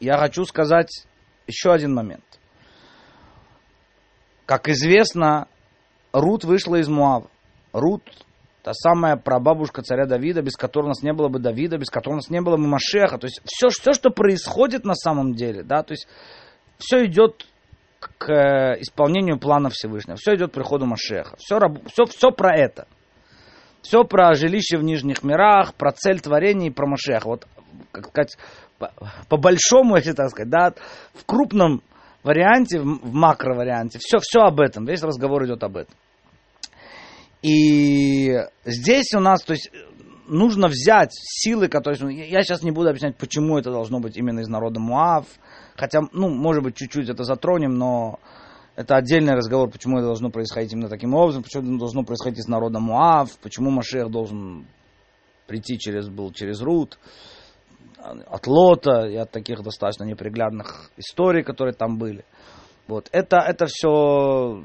я 0.00 0.18
хочу 0.18 0.44
сказать 0.44 1.06
еще 1.46 1.72
один 1.72 1.94
момент. 1.94 2.24
Как 4.46 4.68
известно, 4.68 5.48
Рут 6.12 6.44
вышла 6.44 6.76
из 6.76 6.88
Муава. 6.88 7.30
Рут, 7.72 8.02
та 8.64 8.72
самая 8.72 9.16
прабабушка 9.16 9.82
царя 9.82 10.06
Давида, 10.06 10.40
без 10.40 10.56
которой 10.56 10.86
у 10.86 10.88
нас 10.88 11.02
не 11.02 11.12
было 11.12 11.28
бы 11.28 11.38
Давида, 11.38 11.76
без 11.76 11.90
которой 11.90 12.14
у 12.14 12.16
нас 12.16 12.30
не 12.30 12.40
было 12.40 12.56
бы 12.56 12.66
Машеха. 12.66 13.18
То 13.18 13.26
есть 13.26 13.42
все, 13.44 13.68
все 13.68 13.92
что 13.92 14.08
происходит 14.08 14.86
на 14.86 14.94
самом 14.94 15.34
деле, 15.34 15.62
да, 15.62 15.82
то 15.82 15.92
есть 15.92 16.08
все 16.78 17.04
идет 17.04 17.46
к 18.18 18.32
э, 18.32 18.80
исполнению 18.80 19.38
плана 19.38 19.68
Всевышнего. 19.68 20.16
Все 20.16 20.34
идет 20.34 20.50
к 20.50 20.54
приходу 20.54 20.86
Машеха. 20.86 21.36
Все, 21.36 21.58
все, 21.88 22.06
все 22.06 22.30
про 22.30 22.56
это. 22.56 22.86
Все 23.82 24.02
про 24.02 24.34
жилище 24.34 24.78
в 24.78 24.82
нижних 24.82 25.22
мирах, 25.22 25.74
про 25.74 25.92
цель 25.92 26.20
творения 26.20 26.68
и 26.68 26.72
про 26.72 26.86
Машеха. 26.86 27.26
Вот, 27.26 27.46
как 27.92 28.06
сказать, 28.06 28.38
по, 28.78 28.92
по 29.28 29.36
большому, 29.36 29.96
если 29.96 30.12
так 30.12 30.30
сказать, 30.30 30.48
да, 30.48 30.72
в 31.12 31.26
крупном 31.26 31.82
варианте, 32.22 32.80
в 32.80 33.12
макроварианте, 33.12 33.98
все, 34.00 34.20
все 34.22 34.40
об 34.40 34.58
этом, 34.58 34.86
весь 34.86 35.02
разговор 35.02 35.44
идет 35.44 35.62
об 35.64 35.76
этом. 35.76 35.94
И 37.44 38.32
здесь 38.64 39.12
у 39.14 39.20
нас, 39.20 39.42
то 39.42 39.52
есть, 39.52 39.70
нужно 40.26 40.68
взять 40.68 41.10
силы, 41.12 41.68
которые... 41.68 42.26
Я 42.26 42.42
сейчас 42.42 42.62
не 42.62 42.70
буду 42.70 42.88
объяснять, 42.88 43.18
почему 43.18 43.58
это 43.58 43.70
должно 43.70 44.00
быть 44.00 44.16
именно 44.16 44.40
из 44.40 44.48
народа 44.48 44.80
Муав, 44.80 45.26
хотя, 45.76 46.00
ну, 46.12 46.30
может 46.30 46.62
быть, 46.62 46.74
чуть-чуть 46.74 47.10
это 47.10 47.24
затронем, 47.24 47.74
но 47.74 48.18
это 48.76 48.96
отдельный 48.96 49.34
разговор, 49.34 49.70
почему 49.70 49.98
это 49.98 50.06
должно 50.06 50.30
происходить 50.30 50.72
именно 50.72 50.88
таким 50.88 51.12
образом, 51.14 51.42
почему 51.42 51.64
это 51.64 51.78
должно 51.78 52.02
происходить 52.02 52.38
из 52.38 52.48
народа 52.48 52.80
Муав, 52.80 53.36
почему 53.42 53.70
Машех 53.70 54.10
должен 54.10 54.66
прийти 55.46 55.78
через, 55.78 56.08
был 56.08 56.32
через 56.32 56.62
Рут 56.62 56.98
от 57.98 58.46
Лота 58.46 59.06
и 59.06 59.16
от 59.16 59.30
таких 59.30 59.62
достаточно 59.62 60.04
неприглядных 60.04 60.90
историй, 60.96 61.42
которые 61.42 61.74
там 61.74 61.98
были. 61.98 62.24
Вот. 62.86 63.10
Это, 63.12 63.36
это 63.36 63.66
все 63.66 64.64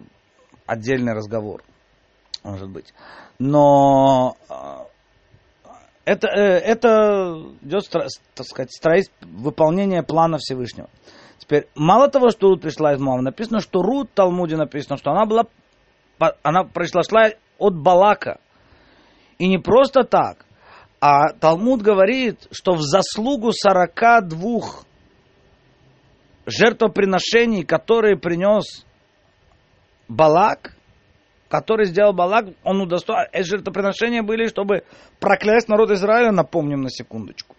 отдельный 0.65 1.11
разговор, 1.11 1.61
может 2.43 2.69
быть. 2.69 2.93
Но 3.37 4.35
а, 4.49 4.85
это, 6.05 6.27
э, 6.27 6.57
это 6.59 7.43
идет, 7.61 7.89
так 7.89 8.45
сказать, 8.45 8.71
строить, 8.71 9.11
выполнение 9.21 10.03
плана 10.03 10.37
Всевышнего. 10.39 10.89
Теперь, 11.37 11.67
мало 11.75 12.09
того, 12.09 12.31
что 12.31 12.47
Рут 12.47 12.61
пришла 12.61 12.93
из 12.93 12.99
Моава, 12.99 13.21
написано, 13.21 13.59
что 13.59 13.81
Рут 13.81 14.09
в 14.09 14.13
Талмуде 14.13 14.55
написано, 14.55 14.97
что 14.97 15.11
она 15.11 15.25
была, 15.25 15.45
она 16.43 16.63
пришла 16.63 17.03
шла 17.03 17.29
от 17.57 17.75
Балака. 17.75 18.39
И 19.37 19.47
не 19.47 19.57
просто 19.57 20.03
так. 20.03 20.45
А 20.99 21.31
Талмуд 21.33 21.81
говорит, 21.81 22.47
что 22.51 22.73
в 22.73 22.81
заслугу 22.81 23.51
42 23.53 24.59
жертвоприношений, 26.45 27.63
которые 27.63 28.17
принес 28.17 28.85
Балак, 30.07 30.75
который 31.49 31.85
сделал 31.85 32.13
Балак, 32.13 32.45
он 32.63 32.79
удостоил... 32.81 33.27
Эти 33.33 33.47
жертвоприношения 33.47 34.23
были, 34.23 34.47
чтобы 34.47 34.83
проклясть 35.19 35.67
народ 35.67 35.91
Израиля, 35.91 36.31
напомним 36.31 36.81
на 36.81 36.89
секундочку. 36.89 37.55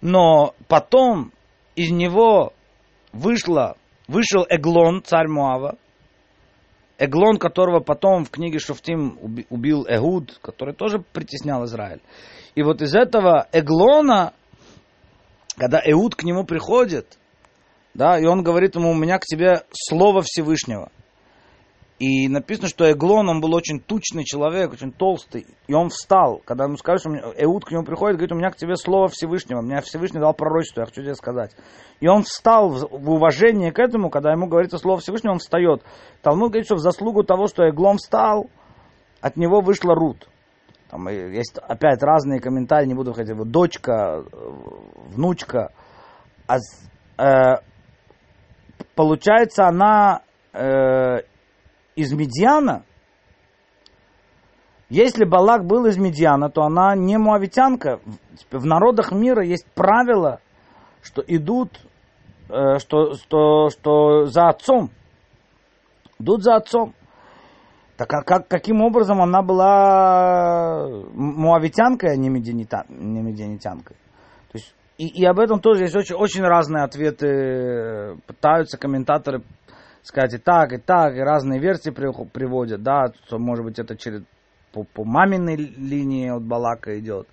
Но 0.00 0.54
потом 0.66 1.32
из 1.74 1.90
него 1.90 2.52
вышло, 3.12 3.76
вышел 4.08 4.44
Эглон, 4.48 5.02
царь 5.04 5.28
Муава, 5.28 5.76
Эглон, 6.98 7.38
которого 7.38 7.80
потом 7.80 8.24
в 8.24 8.30
книге 8.30 8.58
Шуфтим 8.58 9.18
убил 9.50 9.84
Эгуд, 9.86 10.38
который 10.40 10.74
тоже 10.74 10.98
притеснял 10.98 11.64
Израиль. 11.64 12.00
И 12.54 12.62
вот 12.62 12.80
из 12.80 12.94
этого 12.94 13.48
Эглона, 13.52 14.32
когда 15.56 15.82
Эуд 15.84 16.14
к 16.14 16.24
нему 16.24 16.44
приходит, 16.44 17.18
да, 17.92 18.18
и 18.18 18.24
он 18.24 18.42
говорит 18.42 18.76
ему, 18.76 18.90
у 18.90 18.94
меня 18.94 19.18
к 19.18 19.24
тебе 19.24 19.64
слово 19.72 20.22
Всевышнего. 20.22 20.90
И 21.98 22.28
написано, 22.28 22.68
что 22.68 22.90
Эглон, 22.90 23.28
он 23.30 23.40
был 23.40 23.54
очень 23.54 23.80
тучный 23.80 24.24
человек, 24.24 24.72
очень 24.72 24.92
толстый. 24.92 25.46
И 25.66 25.72
он 25.72 25.88
встал, 25.88 26.42
когда 26.44 26.64
ему 26.64 26.76
сказали, 26.76 26.98
что 26.98 27.32
Эуд 27.42 27.64
к 27.64 27.70
нему 27.70 27.84
приходит, 27.84 28.16
говорит, 28.16 28.32
у 28.32 28.36
меня 28.36 28.50
к 28.50 28.56
тебе 28.56 28.76
слово 28.76 29.08
Всевышнего. 29.08 29.62
Меня 29.62 29.80
Всевышний 29.80 30.20
дал 30.20 30.34
пророчество, 30.34 30.80
я 30.80 30.86
хочу 30.86 31.02
тебе 31.02 31.14
сказать. 31.14 31.56
И 32.00 32.06
он 32.06 32.22
встал 32.22 32.68
в 32.68 33.10
уважение 33.10 33.72
к 33.72 33.78
этому, 33.78 34.10
когда 34.10 34.32
ему 34.32 34.46
говорится 34.46 34.76
слово 34.76 34.98
Всевышнего, 34.98 35.32
он 35.32 35.38
встает. 35.38 35.82
Талмуд 36.20 36.50
говорит, 36.50 36.66
что 36.66 36.74
в 36.74 36.80
заслугу 36.80 37.24
того, 37.24 37.46
что 37.46 37.66
Эглон 37.66 37.96
встал, 37.96 38.50
от 39.22 39.38
него 39.38 39.62
вышла 39.62 39.94
Рут. 39.94 40.28
Там 40.90 41.08
есть 41.08 41.58
опять 41.58 42.02
разные 42.02 42.40
комментарии, 42.40 42.86
не 42.86 42.94
буду 42.94 43.14
ходить. 43.14 43.34
Вот 43.34 43.50
дочка, 43.50 44.22
внучка. 45.08 45.72
А, 46.46 46.58
э, 47.18 47.60
получается, 48.94 49.66
она 49.66 50.20
э, 50.52 51.22
из 51.96 52.12
Медиана, 52.12 52.84
если 54.88 55.24
Балак 55.24 55.64
был 55.64 55.86
из 55.86 55.98
Медиана, 55.98 56.48
то 56.48 56.62
она 56.62 56.94
не 56.94 57.18
муавитянка. 57.18 57.98
В 58.52 58.64
народах 58.64 59.10
мира 59.10 59.44
есть 59.44 59.66
правило, 59.74 60.40
что 61.02 61.22
идут, 61.26 61.80
э, 62.48 62.78
что, 62.78 63.14
что, 63.14 63.70
что 63.70 64.26
за 64.26 64.48
отцом. 64.48 64.90
Идут 66.20 66.44
за 66.44 66.56
отцом. 66.56 66.94
Так 67.96 68.12
а 68.12 68.22
как, 68.22 68.46
каким 68.46 68.82
образом 68.82 69.20
она 69.22 69.42
была 69.42 70.86
муавитянкой, 71.14 72.12
а 72.12 72.16
не, 72.16 72.28
медианита, 72.28 72.84
не 72.88 73.22
медианитянкой? 73.22 73.96
То 74.52 74.58
есть, 74.58 74.74
и, 74.98 75.08
и 75.08 75.24
об 75.24 75.40
этом 75.40 75.60
тоже 75.60 75.84
есть 75.84 75.96
очень, 75.96 76.14
очень 76.14 76.42
разные 76.42 76.84
ответы. 76.84 78.18
Пытаются 78.26 78.78
комментаторы 78.78 79.42
сказать 80.06 80.34
и 80.34 80.38
так, 80.38 80.72
и 80.72 80.78
так, 80.78 81.14
и 81.16 81.20
разные 81.20 81.60
версии 81.60 81.90
приводят, 81.90 82.82
да, 82.82 83.12
что, 83.24 83.38
может 83.38 83.64
быть, 83.64 83.78
это 83.78 83.96
через, 83.96 84.22
по, 84.72 84.84
по 84.84 85.04
маминой 85.04 85.56
линии 85.56 86.28
от 86.28 86.44
Балака 86.44 86.98
идет. 86.98 87.28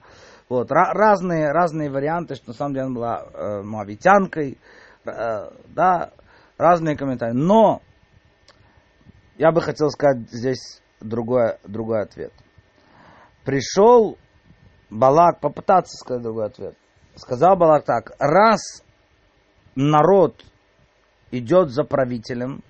Вот, 0.50 0.72
разные, 0.72 1.52
разные 1.52 1.90
варианты, 1.90 2.36
что 2.36 2.50
на 2.50 2.54
самом 2.54 2.74
деле 2.74 2.86
она 2.86 2.96
была 2.96 3.24
э, 3.24 3.62
мавитянкой, 3.62 4.58
э, 5.06 5.50
да, 5.68 6.12
разные 6.58 6.98
комментарии. 6.98 7.34
Но 7.34 7.82
я 9.38 9.52
бы 9.52 9.62
хотел 9.62 9.90
сказать 9.90 10.30
здесь 10.32 10.82
другой, 11.00 11.58
другой 11.64 12.02
ответ. 12.02 12.34
Пришел 13.46 14.18
Балак 14.90 15.40
попытаться 15.40 15.96
сказать 15.98 16.24
другой 16.24 16.48
ответ. 16.48 16.76
Сказал 17.16 17.56
Балак 17.56 17.86
так, 17.86 18.12
раз 18.20 18.84
народ 19.76 20.44
идет 21.34 21.70
за 21.70 21.84
правителем. 21.84 22.64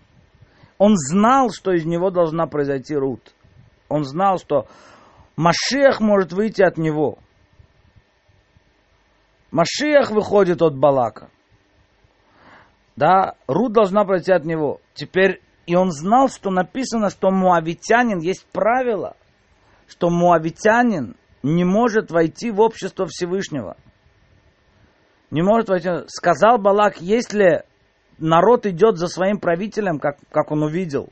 Он 0.77 0.95
знал, 0.95 1.51
что 1.51 1.71
из 1.73 1.85
него 1.85 2.09
должна 2.09 2.47
произойти 2.47 2.95
Рут. 2.95 3.33
Он 3.89 4.05
знал, 4.05 4.39
что 4.39 4.67
Машех 5.35 5.99
может 5.99 6.31
выйти 6.31 6.61
от 6.61 6.77
него. 6.77 7.17
Машех 9.51 10.11
выходит 10.11 10.61
от 10.61 10.75
Балака. 10.75 11.29
Да, 12.95 13.35
Рут 13.47 13.73
должна 13.73 14.05
пройти 14.05 14.31
от 14.31 14.45
него. 14.45 14.79
Теперь, 14.93 15.41
и 15.65 15.75
он 15.75 15.91
знал, 15.91 16.29
что 16.29 16.49
написано, 16.49 17.09
что 17.09 17.31
муавитянин, 17.31 18.19
есть 18.19 18.45
правило, 18.51 19.15
что 19.87 20.09
муавитянин 20.09 21.15
не 21.43 21.65
может 21.65 22.11
войти 22.11 22.49
в 22.49 22.61
общество 22.61 23.05
Всевышнего. 23.07 23.75
Не 25.31 25.41
может 25.41 25.69
войти. 25.69 25.89
Сказал 26.07 26.57
Балак, 26.57 27.01
если 27.01 27.65
народ 28.17 28.65
идет 28.65 28.97
за 28.97 29.07
своим 29.07 29.39
правителем, 29.39 29.99
как, 29.99 30.17
как 30.29 30.51
он 30.51 30.63
увидел, 30.63 31.09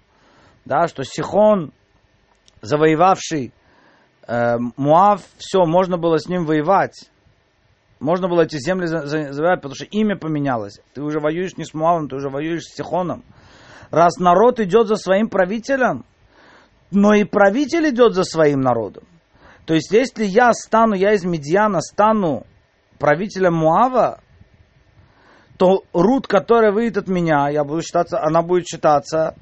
да, 0.66 0.88
что 0.88 1.04
Сихон, 1.04 1.72
завоевавший 2.62 3.54
э, 4.28 4.58
Муав, 4.78 5.22
все, 5.38 5.66
можно 5.66 5.98
было 5.98 6.18
с 6.18 6.28
ним 6.28 6.46
воевать. 6.46 7.10
Можно 8.00 8.28
было 8.28 8.42
эти 8.42 8.58
земли 8.58 8.88
завоевать, 8.88 9.62
потому 9.62 9.76
что 9.76 9.86
имя 9.86 10.18
поменялось. 10.18 10.80
Ты 10.94 11.04
уже 11.04 11.20
воюешь 11.20 11.58
не 11.58 11.66
с 11.66 11.74
Муавом, 11.74 12.10
ты 12.10 12.16
уже 12.16 12.30
воюешь 12.30 12.64
с 12.64 12.76
Сихоном. 12.76 13.24
Раз 13.92 14.18
народ 14.18 14.60
идет 14.60 14.88
за 14.88 14.96
своим 14.96 15.30
правителем, 15.30 16.06
но 16.90 17.14
и 17.14 17.24
правитель 17.24 17.90
идет 17.90 18.14
за 18.14 18.24
своим 18.24 18.62
народом. 18.62 19.04
То 19.66 19.76
есть, 19.76 19.92
если 19.92 20.26
я 20.26 20.52
стану, 20.54 20.96
я 20.96 21.14
из 21.14 21.24
Медиана 21.24 21.82
стану 21.82 22.46
правителем 22.98 23.54
Муава, 23.54 24.20
то 25.62 25.84
Рут, 25.94 26.26
которая 26.26 26.72
выйдет 26.72 26.98
от 26.98 27.08
меня, 27.08 27.48
я 27.48 27.64
буду 27.64 27.84
считаться, 27.84 28.20
она 28.20 28.42
будет 28.42 28.66
считаться 28.66 29.36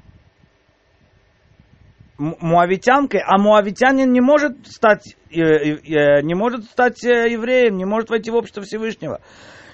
муавитянкой, 2.18 3.22
а 3.24 3.38
муавитянин 3.38 4.12
не 4.12 4.20
может 4.20 4.66
стать, 4.66 5.16
э, 5.30 5.38
э, 5.40 6.20
не 6.20 6.34
может 6.34 6.64
стать 6.64 7.02
э, 7.06 7.30
евреем, 7.30 7.78
не 7.78 7.86
может 7.86 8.10
войти 8.10 8.30
в 8.30 8.34
общество 8.34 8.62
Всевышнего. 8.62 9.22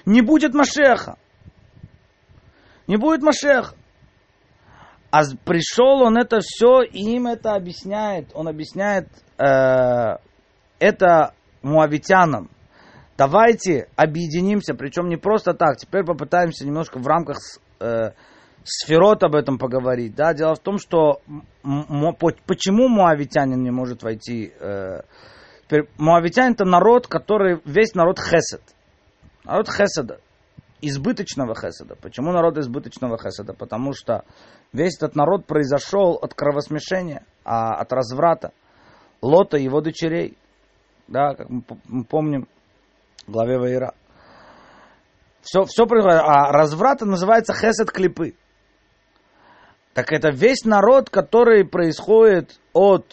Не 0.05 0.21
будет 0.21 0.53
Машеха. 0.53 1.17
Не 2.87 2.95
будет 2.95 3.23
Машеха. 3.23 3.75
А 5.11 5.23
пришел 5.43 6.01
он 6.01 6.17
это 6.17 6.39
все, 6.39 6.81
и 6.81 7.17
им 7.17 7.27
это 7.27 7.55
объясняет. 7.55 8.29
Он 8.33 8.47
объясняет 8.47 9.09
э, 9.37 10.15
это 10.79 11.33
муавитянам. 11.61 12.49
Давайте 13.17 13.87
объединимся, 13.95 14.75
причем 14.75 15.09
не 15.09 15.17
просто 15.17 15.53
так. 15.53 15.77
Теперь 15.77 16.03
попытаемся 16.03 16.67
немножко 16.67 16.99
в 16.99 17.07
рамках 17.07 17.37
э, 17.79 18.11
сферот 18.63 19.23
об 19.23 19.33
этом 19.33 19.57
поговорить. 19.57 20.13
Да? 20.13 20.35
Дело 20.35 20.53
в 20.53 20.59
том, 20.59 20.77
что 20.77 21.21
почему 22.45 22.87
муавитянин 22.87 23.63
не 23.63 23.71
может 23.71 24.03
войти... 24.03 24.53
Э, 24.59 25.01
муавитянин 25.97 26.53
это 26.53 26.65
народ, 26.65 27.07
который 27.07 27.59
весь 27.65 27.95
народ 27.95 28.19
хесед. 28.19 28.61
Народ 29.43 29.67
хеседа. 29.67 30.19
Избыточного 30.81 31.55
хеседа. 31.55 31.95
Почему 31.95 32.31
народ 32.31 32.59
избыточного 32.59 33.17
хеседа? 33.17 33.53
Потому 33.53 33.93
что 33.93 34.25
весь 34.73 34.95
этот 34.97 35.15
народ 35.15 35.47
произошел 35.47 36.19
от 36.21 36.35
кровосмешения, 36.35 37.25
а 37.43 37.73
от 37.73 37.91
разврата. 37.91 38.51
Лота 39.23 39.57
и 39.57 39.63
его 39.63 39.81
дочерей. 39.81 40.37
Да, 41.07 41.33
как 41.33 41.49
мы 41.49 42.03
помним 42.03 42.47
главе 43.25 43.57
Ваира. 43.57 43.93
Все, 45.41 45.63
все 45.63 45.85
происходит. 45.85 46.21
А 46.23 46.51
разврат 46.51 47.01
называется 47.01 47.53
хесед 47.53 47.91
клипы. 47.91 48.35
Так 49.93 50.11
это 50.11 50.29
весь 50.29 50.65
народ, 50.65 51.09
который 51.09 51.65
происходит 51.65 52.59
от... 52.73 53.05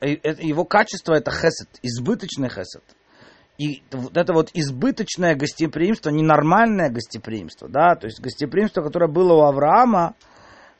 Его 0.00 0.64
качество 0.64 1.12
это 1.12 1.30
хесед, 1.30 1.68
избыточный 1.82 2.48
хесед. 2.48 2.82
И 3.58 3.82
вот 3.90 4.16
это 4.16 4.32
вот 4.32 4.48
избыточное 4.54 5.34
гостеприимство, 5.34 6.08
ненормальное 6.08 6.88
гостеприимство, 6.88 7.68
да, 7.68 7.94
то 7.94 8.06
есть 8.06 8.18
гостеприимство, 8.18 8.80
которое 8.80 9.10
было 9.12 9.34
у 9.34 9.42
Авраама, 9.42 10.14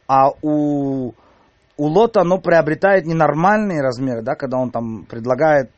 а 0.08 0.30
у, 0.40 1.12
у 1.76 1.84
Лота 1.86 2.22
оно 2.22 2.38
приобретает 2.38 3.04
ненормальные 3.04 3.82
размеры, 3.82 4.22
да, 4.22 4.34
когда 4.34 4.56
он 4.56 4.70
там 4.70 5.04
предлагает, 5.04 5.70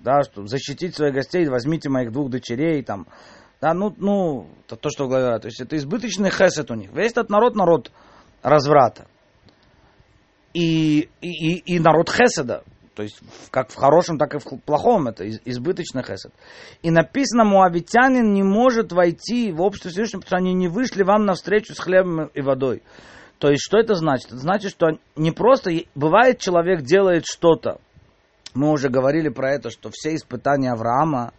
да, 0.00 0.22
что 0.22 0.46
защитить 0.46 0.94
своих 0.94 1.14
гостей, 1.14 1.46
возьмите 1.48 1.88
моих 1.88 2.12
двух 2.12 2.30
дочерей, 2.30 2.82
там, 2.82 3.06
да, 3.60 3.74
ну, 3.74 3.94
ну, 3.96 4.48
это 4.66 4.76
то, 4.76 4.90
что 4.90 5.08
говорят, 5.08 5.42
то 5.42 5.48
есть 5.48 5.60
это 5.60 5.76
избыточный 5.76 6.30
хесед 6.30 6.70
у 6.70 6.74
них. 6.74 6.92
Весь 6.92 7.12
этот 7.12 7.30
народ, 7.30 7.56
народ 7.56 7.90
разврата. 8.42 9.06
И, 10.54 11.08
и, 11.20 11.58
и 11.58 11.78
народ 11.78 12.08
хеседа, 12.10 12.64
то 12.94 13.02
есть 13.02 13.20
как 13.50 13.70
в 13.70 13.76
хорошем, 13.76 14.18
так 14.18 14.34
и 14.34 14.38
в 14.38 14.44
плохом, 14.58 15.08
это 15.08 15.28
избыточный 15.28 16.02
хесед. 16.02 16.32
И 16.82 16.90
написано, 16.90 17.44
муавитянин 17.44 18.32
не 18.32 18.42
может 18.42 18.92
войти 18.92 19.52
в 19.52 19.60
общество 19.60 19.90
Всевышнего, 19.90 20.22
потому 20.22 20.40
что 20.40 20.44
они 20.44 20.54
не 20.54 20.68
вышли 20.68 21.02
вам 21.02 21.24
навстречу 21.24 21.74
с 21.74 21.78
хлебом 21.78 22.26
и 22.34 22.40
водой. 22.40 22.82
То 23.38 23.50
есть 23.50 23.62
что 23.62 23.78
это 23.78 23.94
значит? 23.94 24.26
Это 24.26 24.38
значит, 24.38 24.72
что 24.72 24.98
не 25.14 25.30
просто 25.30 25.70
бывает 25.94 26.40
человек 26.40 26.82
делает 26.82 27.24
что-то. 27.24 27.80
Мы 28.54 28.70
уже 28.70 28.88
говорили 28.88 29.28
про 29.28 29.52
это, 29.52 29.70
что 29.70 29.90
все 29.92 30.14
испытания 30.14 30.72
Авраама, 30.72 31.32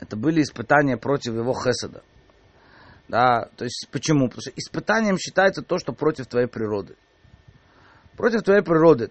это 0.00 0.16
были 0.16 0.42
испытания 0.42 0.96
против 0.96 1.34
его 1.34 1.52
хеседа. 1.52 2.02
Да, 3.08 3.48
то 3.56 3.64
есть 3.64 3.88
почему? 3.90 4.28
Потому 4.28 4.42
что 4.42 4.52
испытанием 4.56 5.18
считается 5.18 5.62
то, 5.62 5.78
что 5.78 5.92
против 5.92 6.26
твоей 6.26 6.46
природы. 6.46 6.96
Против 8.16 8.42
твоей 8.42 8.62
природы. 8.62 9.10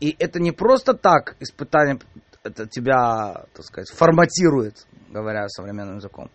И 0.00 0.14
это 0.18 0.40
не 0.40 0.52
просто 0.52 0.94
так 0.94 1.36
испытание 1.40 1.98
это 2.44 2.66
тебя, 2.66 3.46
так 3.54 3.64
сказать, 3.64 3.90
форматирует, 3.90 4.86
говоря 5.10 5.48
современным 5.48 5.96
языком. 5.96 6.30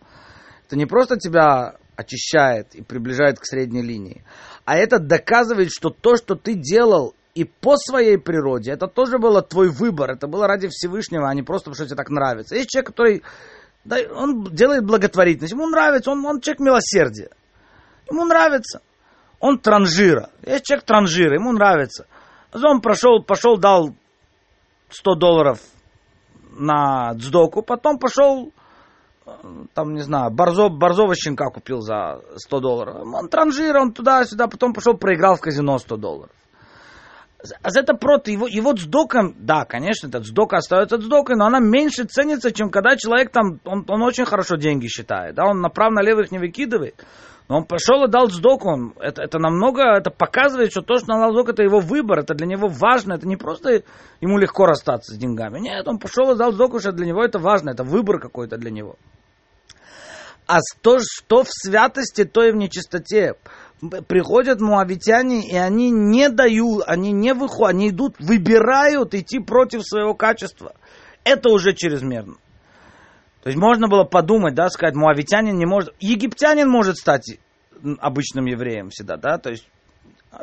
Это 0.66 0.76
не 0.76 0.86
просто 0.86 1.18
тебя 1.18 1.76
очищает 1.96 2.76
и 2.76 2.82
приближает 2.82 3.40
к 3.40 3.46
средней 3.46 3.82
линии, 3.82 4.24
а 4.66 4.78
это 4.78 5.00
доказывает, 5.00 5.70
что 5.72 5.90
то, 5.90 6.16
что 6.16 6.36
ты 6.36 6.56
делал 6.56 7.16
и 7.36 7.44
по 7.44 7.78
своей 7.78 8.18
природе, 8.18 8.72
это 8.72 8.88
тоже 8.88 9.20
было 9.20 9.42
твой 9.42 9.70
выбор, 9.70 10.12
это 10.12 10.28
было 10.28 10.48
ради 10.48 10.68
Всевышнего, 10.68 11.30
а 11.30 11.34
не 11.34 11.44
просто, 11.44 11.70
потому 11.70 11.76
что 11.76 11.86
тебе 11.86 11.96
так 11.96 12.10
нравится. 12.10 12.56
Есть 12.56 12.70
человек, 12.70 12.88
который 12.88 13.24
да, 13.86 13.98
он 14.14 14.44
делает 14.44 14.86
благотворительность, 14.86 15.54
ему 15.54 15.68
нравится, 15.68 16.12
он, 16.12 16.26
он 16.26 16.42
человек 16.42 16.60
милосердия. 16.60 17.30
Ему 18.10 18.26
нравится. 18.26 18.82
Он 19.40 19.58
транжира. 19.58 20.30
Есть 20.46 20.66
человек 20.66 20.86
транжира, 20.86 21.36
ему 21.36 21.52
нравится. 21.52 22.08
Он 22.52 22.82
прошел, 22.82 23.24
пошел, 23.24 23.58
дал 23.58 23.96
100 24.90 25.16
долларов 25.16 25.60
на 26.52 27.14
дздоку, 27.14 27.62
потом 27.62 28.00
пошел, 28.00 28.52
там, 29.74 29.94
не 29.94 30.02
знаю, 30.02 30.32
борзо, 30.32 30.70
борзого 30.70 31.16
щенка 31.16 31.50
купил 31.52 31.82
за 31.82 32.22
100 32.36 32.60
долларов. 32.60 32.96
Он 33.14 33.30
транжир, 33.30 33.78
он 33.78 33.94
туда-сюда, 33.94 34.48
потом 34.48 34.74
пошел, 34.74 34.98
проиграл 34.98 35.36
в 35.36 35.42
казино 35.42 35.78
100 35.78 35.98
долларов. 35.98 36.32
А 37.62 37.70
это 37.74 37.94
против 37.94 38.34
его, 38.34 38.48
его 38.48 38.74
дздока, 38.74 39.32
да, 39.38 39.64
конечно, 39.64 40.08
этот 40.08 40.24
дздока 40.24 40.58
остается 40.58 40.98
дздокой, 40.98 41.38
но 41.38 41.46
она 41.46 41.60
меньше 41.60 42.04
ценится, 42.04 42.52
чем 42.52 42.70
когда 42.70 42.98
человек 42.98 43.32
там, 43.32 43.62
он, 43.64 43.86
он 43.88 44.02
очень 44.02 44.26
хорошо 44.26 44.58
деньги 44.58 44.88
считает, 44.88 45.36
да, 45.36 45.46
он 45.46 45.62
направо-налево 45.62 46.22
их 46.22 46.32
не 46.32 46.40
выкидывает. 46.40 46.96
Но 47.48 47.58
он 47.58 47.66
пошел 47.66 48.04
и 48.04 48.12
дал 48.12 48.28
дздоку, 48.28 48.70
он, 48.70 48.94
это, 49.00 49.24
это 49.24 49.40
намного, 49.40 49.98
это 49.98 50.12
показывает, 50.12 50.72
что 50.72 50.82
то, 50.82 50.98
что 50.98 51.14
он 51.14 51.22
дал 51.22 51.32
дздоку, 51.32 51.52
это 51.52 51.64
его 51.64 51.80
выбор, 51.80 52.20
это 52.20 52.34
для 52.36 52.46
него 52.46 52.68
важно, 52.68 53.14
это 53.14 53.26
не 53.26 53.38
просто 53.38 53.84
ему 54.20 54.38
легко 54.38 54.66
расстаться 54.66 55.14
с 55.14 55.18
деньгами. 55.18 55.60
Нет, 55.60 55.88
он 55.88 55.98
пошел 55.98 56.32
и 56.32 56.38
дал 56.38 56.52
дздоку, 56.52 56.80
что 56.80 56.92
для 56.92 57.08
него 57.08 57.24
это 57.24 57.40
важно, 57.40 57.70
это 57.70 57.84
выбор 57.84 58.20
какой-то 58.20 58.58
для 58.58 58.70
него. 58.70 58.98
А 60.46 60.60
то, 60.82 60.98
что 61.00 61.44
в 61.44 61.48
святости, 61.50 62.24
то 62.24 62.44
и 62.44 62.52
в 62.52 62.56
нечистоте 62.56 63.36
приходят 63.80 64.60
муавитяне, 64.60 65.48
и 65.48 65.56
они 65.56 65.90
не 65.92 66.30
дают, 66.30 66.84
они 66.86 67.12
не 67.12 67.34
выходят, 67.34 67.76
они 67.76 67.90
идут, 67.90 68.16
выбирают 68.20 69.14
идти 69.14 69.40
против 69.40 69.84
своего 69.84 70.14
качества. 70.14 70.74
Это 71.24 71.50
уже 71.50 71.74
чрезмерно. 71.74 72.36
То 73.42 73.50
есть 73.50 73.58
можно 73.58 73.88
было 73.88 74.04
подумать, 74.04 74.54
да, 74.54 74.70
сказать, 74.70 74.96
муавитянин 74.96 75.58
не 75.58 75.66
может, 75.66 75.94
египтянин 76.00 76.70
может 76.70 76.98
стать 76.98 77.40
обычным 78.00 78.46
евреем 78.46 78.90
всегда, 78.90 79.16
да, 79.16 79.38
то 79.38 79.50
есть 79.50 79.66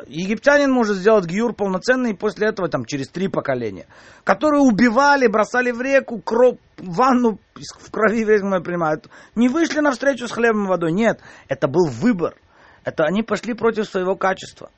египтянин 0.07 0.71
может 0.71 0.97
сделать 0.97 1.27
гиюр 1.27 1.53
полноценный, 1.53 2.11
и 2.11 2.15
после 2.15 2.47
этого 2.47 2.69
там 2.69 2.85
через 2.85 3.09
три 3.09 3.27
поколения, 3.27 3.85
которые 4.23 4.61
убивали, 4.61 5.27
бросали 5.27 5.69
в 5.69 5.79
реку, 5.79 6.19
кроп, 6.19 6.59
ванну 6.77 7.39
в 7.53 7.91
крови, 7.91 8.23
весь 8.23 8.41
мы 8.41 8.63
понимают, 8.63 9.07
не 9.35 9.47
вышли 9.47 9.79
навстречу 9.79 10.27
с 10.27 10.31
хлебом 10.31 10.65
и 10.65 10.69
водой, 10.69 10.91
нет, 10.91 11.21
это 11.47 11.67
был 11.67 11.85
выбор– 11.85 12.35
это 12.87 13.03
они 13.03 13.21
пошли 13.21 13.53
против 13.53 13.85
своего 13.85 14.15
качества. 14.15 14.69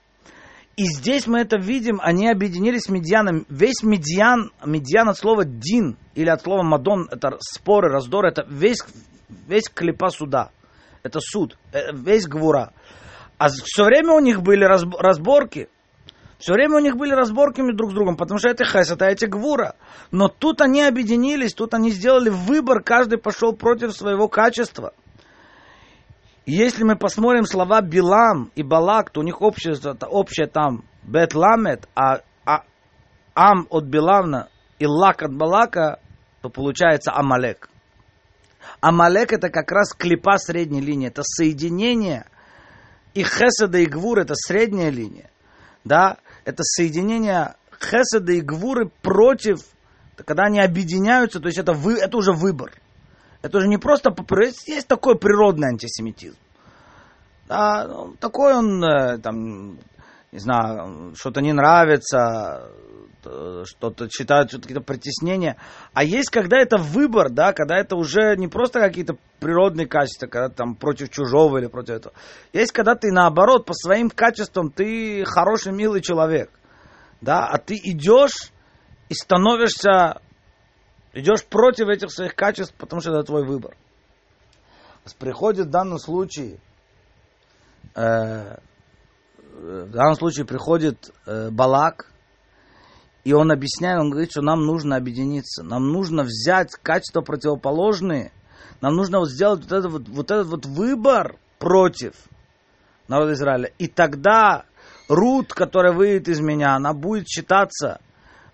И 0.76 0.86
здесь 0.86 1.28
мы 1.28 1.42
это 1.42 1.60
видим, 1.60 2.00
они 2.02 2.28
объединились 2.28 2.86
с 2.86 2.90
медианом. 2.90 3.46
Весь 3.50 3.84
медиан, 3.84 4.52
медиан 4.66 5.10
от 5.10 5.18
слова 5.18 5.46
дин 5.46 5.96
или 6.16 6.28
от 6.28 6.42
слова 6.42 6.64
мадон, 6.64 7.08
это 7.12 7.38
споры, 7.40 7.92
раздоры, 7.92 8.30
это 8.30 8.48
весь, 8.50 8.80
весь 9.48 9.70
клепа 9.70 10.10
суда. 10.10 10.50
Это 11.04 11.20
суд, 11.20 11.56
э, 11.72 11.94
весь 11.94 12.26
гвура. 12.26 12.74
А 13.38 13.50
все 13.50 13.84
время 13.84 14.14
у 14.14 14.20
них 14.20 14.42
были 14.42 14.64
разборки. 14.64 15.70
Все 16.40 16.54
время 16.54 16.78
у 16.78 16.80
них 16.80 16.98
были 16.98 17.12
разборки 17.12 17.62
друг 17.74 17.92
с 17.92 17.94
другом, 17.94 18.18
потому 18.18 18.40
что 18.40 18.50
это 18.50 18.66
хес, 18.66 18.90
это 18.90 19.06
эти 19.06 19.26
гвура. 19.26 19.76
Но 20.10 20.30
тут 20.30 20.62
они 20.62 20.82
объединились, 20.82 21.54
тут 21.54 21.76
они 21.76 21.92
сделали 21.92 22.30
выбор, 22.30 22.82
каждый 22.82 23.20
пошел 23.20 23.54
против 23.54 23.94
своего 23.94 24.28
качества. 24.28 24.94
Если 26.50 26.84
мы 26.84 26.96
посмотрим 26.96 27.46
слова 27.46 27.80
Билам 27.80 28.52
и 28.56 28.64
Балак, 28.64 29.12
то 29.12 29.20
у 29.20 29.24
них 29.24 29.40
общее, 29.40 29.76
общее 30.08 30.48
там 30.48 30.84
Бетламет, 31.04 31.88
а, 31.94 32.22
а 32.44 32.64
Ам 33.36 33.68
от 33.70 33.84
Билавна 33.84 34.50
и 34.80 34.88
Лак 34.88 35.22
от 35.22 35.32
Балака, 35.32 36.00
то 36.42 36.50
получается 36.50 37.12
Амалек. 37.14 37.70
Амалек 38.82 39.32
это 39.32 39.50
как 39.50 39.72
раз 39.72 39.94
клипа 39.94 40.40
средней 40.40 40.82
линии, 40.82 41.10
это 41.10 41.22
соединение 41.24 42.26
и 43.14 43.22
Хеседа 43.22 43.78
и 43.78 43.86
Гвур 43.86 44.18
это 44.18 44.34
средняя 44.34 44.90
линия. 44.90 45.30
Да, 45.84 46.18
это 46.46 46.64
соединение 46.64 47.58
Хеседа 47.80 48.32
и 48.32 48.42
Гвуры 48.42 48.90
против, 49.04 49.60
когда 50.26 50.46
они 50.46 50.60
объединяются, 50.60 51.40
то 51.40 51.46
есть 51.46 51.60
это, 51.60 51.74
вы, 51.74 52.00
это 52.00 52.18
уже 52.18 52.32
выбор. 52.32 52.72
Это 53.42 53.58
уже 53.58 53.68
не 53.68 53.78
просто... 53.78 54.14
Есть 54.68 54.88
такой 54.88 55.18
природный 55.18 55.70
антисемитизм. 55.70 56.38
Да, 57.48 57.88
ну, 57.88 58.16
такой 58.20 58.54
он, 58.54 58.84
э, 58.84 59.18
там, 59.18 59.80
не 60.32 60.40
знаю, 60.40 61.14
что-то 61.16 61.42
не 61.42 61.52
нравится, 61.52 62.70
э, 63.26 63.64
что-то 63.66 64.08
считают, 64.10 64.50
что-то 64.50 64.68
какие-то 64.68 64.84
притеснения. 64.84 65.58
А 65.94 66.04
есть, 66.04 66.30
когда 66.30 66.58
это 66.60 66.78
выбор, 66.78 67.32
да, 67.32 67.54
когда 67.54 67.78
это 67.78 67.96
уже 67.96 68.36
не 68.38 68.48
просто 68.48 68.80
какие-то 68.80 69.16
природные 69.40 69.88
качества, 69.88 70.28
когда 70.28 70.50
там 70.50 70.76
против 70.76 71.10
чужого 71.10 71.58
или 71.58 71.66
против 71.66 71.96
этого. 71.96 72.14
Есть, 72.54 72.72
когда 72.72 72.94
ты 72.94 73.12
наоборот, 73.12 73.66
по 73.66 73.74
своим 73.74 74.12
качествам, 74.12 74.70
ты 74.70 75.24
хороший, 75.26 75.72
милый 75.72 76.02
человек. 76.02 76.52
да, 77.22 77.48
а 77.48 77.58
ты 77.58 77.76
идешь 77.76 78.52
и 79.10 79.16
становишься, 79.16 80.22
идешь 81.14 81.46
против 81.46 81.88
этих 81.88 82.12
своих 82.12 82.36
качеств, 82.36 82.74
потому 82.78 83.02
что 83.02 83.12
это 83.12 83.24
твой 83.24 83.46
выбор. 83.46 83.76
Приходит 85.18 85.68
в 85.68 85.70
данном 85.72 85.98
случае, 85.98 86.60
э, 87.96 88.58
в 89.52 89.90
данном 89.90 90.14
случае 90.16 90.46
приходит 90.46 91.12
э, 91.26 91.50
Балак, 91.50 92.12
и 93.24 93.34
он 93.34 93.52
объясняет, 93.52 94.00
он 94.00 94.12
говорит, 94.12 94.32
что 94.32 94.42
нам 94.42 94.66
нужно 94.66 94.96
объединиться, 94.96 95.64
нам 95.64 95.92
нужно 95.92 96.24
взять 96.24 96.72
качества 96.74 97.22
противоположные, 97.22 98.32
нам 98.82 98.96
нужно 98.96 99.20
вот 99.20 99.30
сделать 99.30 99.62
вот 99.64 99.72
этот 99.72 99.92
вот, 99.92 100.08
вот 100.10 100.32
этот 100.32 100.48
вот 100.48 100.66
выбор 100.66 101.38
против 101.58 102.14
народа 103.08 103.34
Израиля. 103.34 103.72
И 103.78 103.88
тогда 103.88 104.66
Рут, 105.08 105.54
которая 105.54 105.92
выйдет 105.92 106.28
из 106.28 106.40
меня, 106.40 106.76
она 106.76 106.94
будет 106.94 107.28
считаться, 107.28 108.00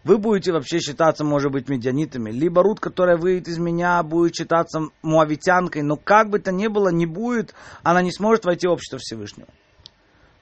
вы 0.05 0.19
будете 0.19 0.53
вообще 0.53 0.79
считаться, 0.79 1.25
может 1.25 1.51
быть, 1.51 1.67
медианитами, 1.67 2.29
либо 2.29 2.61
Рут, 2.61 2.79
которая 2.79 3.17
выйдет 3.17 3.47
из 3.47 3.57
меня, 3.57 4.01
будет 4.03 4.35
считаться 4.35 4.89
муавитянкой, 5.01 5.81
но 5.81 5.97
как 5.97 6.29
бы 6.29 6.37
то 6.37 6.51
ни 6.51 6.67
было, 6.67 6.89
не 6.89 7.07
будет, 7.07 7.55
она 7.81 8.03
не 8.03 8.11
сможет 8.11 8.45
войти 8.45 8.67
в 8.67 8.71
общество 8.71 8.99
Всевышнего. 8.99 9.49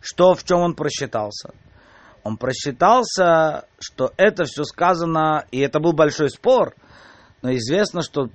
Что, 0.01 0.35
в 0.35 0.43
чем 0.43 0.59
он 0.59 0.75
просчитался? 0.75 1.53
Он 2.23 2.35
просчитался, 2.35 3.65
что 3.79 4.11
это 4.17 4.43
все 4.43 4.65
сказано, 4.65 5.45
и 5.51 5.59
это 5.59 5.79
был 5.79 5.93
большой 5.93 6.29
спор, 6.29 6.75
но 7.41 7.53
известно, 7.55 8.01
что 8.01 8.27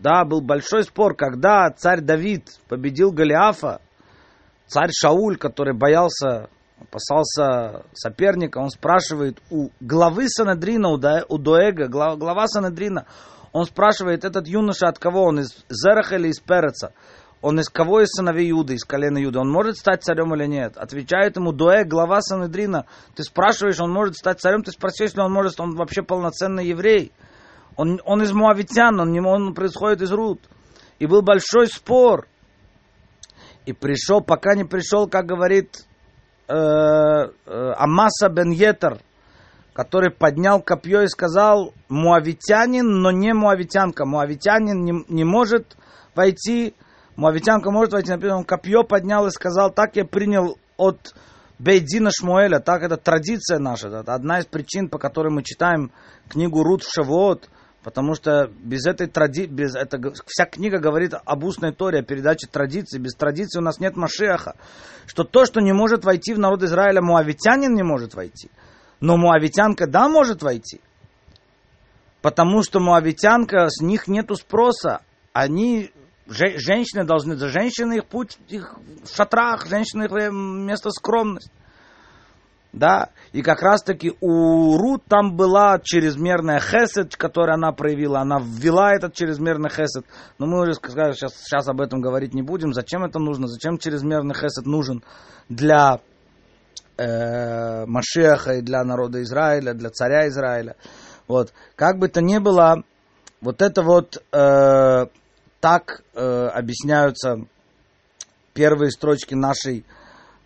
да, 0.00 0.26
был 0.26 0.42
большой 0.42 0.84
спор, 0.84 1.16
когда 1.16 1.70
царь 1.70 2.02
Давид 2.02 2.60
победил 2.68 3.10
Голиафа, 3.10 3.80
царь 4.66 4.90
Шауль, 4.92 5.38
который 5.38 5.74
боялся, 5.74 6.50
опасался 6.80 7.84
соперника, 7.94 8.58
он 8.58 8.70
спрашивает 8.70 9.40
у 9.50 9.70
главы 9.80 10.28
Санедрина, 10.28 10.90
у 10.90 11.38
Доэга, 11.38 11.88
глава 11.88 12.46
Санедрина, 12.46 13.06
он 13.52 13.66
спрашивает, 13.66 14.24
этот 14.24 14.48
юноша 14.48 14.88
от 14.88 14.98
кого 14.98 15.24
он, 15.24 15.38
из 15.38 15.64
Зераха 15.68 16.16
или 16.16 16.28
из 16.28 16.40
Переца? 16.40 16.92
Он 17.40 17.60
из 17.60 17.68
кого 17.68 18.00
из 18.00 18.08
сыновей 18.08 18.48
Юды, 18.48 18.74
из 18.74 18.84
колена 18.84 19.18
Юды? 19.18 19.38
Он 19.38 19.48
может 19.48 19.76
стать 19.76 20.02
царем 20.02 20.34
или 20.34 20.46
нет? 20.46 20.76
Отвечает 20.76 21.36
ему 21.36 21.52
Дуэ, 21.52 21.84
глава 21.84 22.20
Санедрина. 22.20 22.86
Ты 23.14 23.22
спрашиваешь, 23.22 23.78
он 23.80 23.92
может 23.92 24.16
стать 24.16 24.40
царем? 24.40 24.62
Ты 24.62 24.72
спросишь, 24.72 25.10
если 25.10 25.20
он 25.20 25.30
может, 25.30 25.60
он 25.60 25.76
вообще 25.76 26.02
полноценный 26.02 26.66
еврей. 26.66 27.12
Он, 27.76 28.00
он 28.04 28.22
из 28.22 28.32
Муавитян, 28.32 28.98
он, 28.98 29.14
он 29.24 29.54
происходит 29.54 30.02
из 30.02 30.10
Рут. 30.10 30.40
И 30.98 31.06
был 31.06 31.22
большой 31.22 31.68
спор. 31.68 32.26
И 33.66 33.72
пришел, 33.72 34.20
пока 34.20 34.54
не 34.54 34.64
пришел, 34.64 35.06
как 35.06 35.26
говорит 35.26 35.86
э, 36.48 36.54
э, 36.54 37.72
Амаса 37.76 38.28
бен 38.28 38.50
Йетер, 38.50 38.98
который 39.72 40.10
поднял 40.10 40.60
копье 40.60 41.02
и 41.02 41.08
сказал, 41.08 41.74
муавитянин, 41.88 42.86
но 42.86 43.10
не 43.10 43.32
муавитянка. 43.32 44.04
Муавитянин 44.04 44.84
не, 44.84 45.04
не 45.08 45.24
может 45.24 45.76
войти. 46.14 46.74
Моавитянка 47.16 47.70
может 47.70 47.92
войти, 47.92 48.10
например, 48.10 48.36
он 48.36 48.44
копье 48.44 48.82
поднял 48.82 49.26
и 49.26 49.30
сказал, 49.30 49.70
так 49.70 49.96
я 49.96 50.04
принял 50.04 50.58
от 50.76 51.14
Бейдина 51.58 52.10
Шмуэля, 52.10 52.58
так 52.58 52.82
это 52.82 52.96
традиция 52.96 53.58
наша, 53.58 53.88
это 53.88 54.14
одна 54.14 54.40
из 54.40 54.46
причин, 54.46 54.88
по 54.88 54.98
которой 54.98 55.32
мы 55.32 55.44
читаем 55.44 55.92
книгу 56.28 56.64
Рут 56.64 56.82
в 56.82 56.92
Шавуот, 56.92 57.48
потому 57.84 58.14
что 58.14 58.50
без 58.58 58.86
этой 58.86 59.06
традиции, 59.06 59.46
без 59.46 59.76
это, 59.76 60.00
вся 60.26 60.46
книга 60.46 60.78
говорит 60.78 61.12
об 61.24 61.44
устной 61.44 61.72
торе, 61.72 62.00
о 62.00 62.02
передаче 62.02 62.48
традиции, 62.50 62.98
без 62.98 63.14
традиции 63.14 63.58
у 63.58 63.62
нас 63.62 63.78
нет 63.78 63.94
Машеха, 63.94 64.56
что 65.06 65.22
то, 65.22 65.44
что 65.44 65.60
не 65.60 65.72
может 65.72 66.04
войти 66.04 66.32
в 66.32 66.38
народ 66.38 66.62
Израиля, 66.62 67.02
муавитянин 67.02 67.74
не 67.74 67.82
может 67.82 68.14
войти, 68.14 68.50
но 69.00 69.18
муавитянка, 69.18 69.86
да, 69.86 70.08
может 70.08 70.42
войти, 70.42 70.80
потому 72.22 72.62
что 72.62 72.80
муавитянка, 72.80 73.68
с 73.68 73.82
них 73.82 74.08
нету 74.08 74.34
спроса, 74.34 75.02
они 75.34 75.92
женщины 76.26 77.04
должны, 77.04 77.36
за 77.36 77.48
женщины 77.48 77.98
их 77.98 78.06
путь 78.06 78.38
их 78.48 78.76
в 79.04 79.14
шатрах, 79.14 79.66
женщины 79.66 80.04
их 80.04 80.32
место 80.32 80.88
скромность. 80.88 81.52
Да, 82.74 83.10
и 83.32 83.42
как 83.42 83.62
раз 83.62 83.84
таки 83.84 84.14
у 84.20 84.76
Рут 84.76 85.04
там 85.06 85.36
была 85.36 85.78
чрезмерная 85.78 86.58
хесед, 86.58 87.16
которую 87.16 87.54
она 87.54 87.70
проявила, 87.70 88.18
она 88.18 88.40
ввела 88.40 88.92
этот 88.92 89.14
чрезмерный 89.14 89.70
хесед. 89.70 90.04
Но 90.38 90.46
мы 90.46 90.60
уже 90.60 90.74
сказали, 90.74 91.12
сейчас, 91.12 91.34
сейчас 91.36 91.68
об 91.68 91.80
этом 91.80 92.00
говорить 92.00 92.34
не 92.34 92.42
будем, 92.42 92.72
зачем 92.72 93.04
это 93.04 93.20
нужно, 93.20 93.46
зачем 93.46 93.78
чрезмерный 93.78 94.34
хесед 94.34 94.66
нужен 94.66 95.04
для 95.48 96.00
э, 96.96 97.86
Машеха 97.86 98.54
и 98.54 98.60
для 98.60 98.82
народа 98.82 99.22
Израиля, 99.22 99.72
для 99.72 99.90
царя 99.90 100.26
Израиля. 100.26 100.74
Вот, 101.28 101.52
как 101.76 101.98
бы 101.98 102.08
то 102.08 102.20
ни 102.20 102.38
было, 102.38 102.82
вот 103.40 103.62
это 103.62 103.82
вот 103.82 104.20
э, 104.32 105.06
так 105.60 106.02
э, 106.14 106.46
объясняются 106.48 107.36
первые 108.52 108.90
строчки 108.90 109.34
нашей 109.34 109.84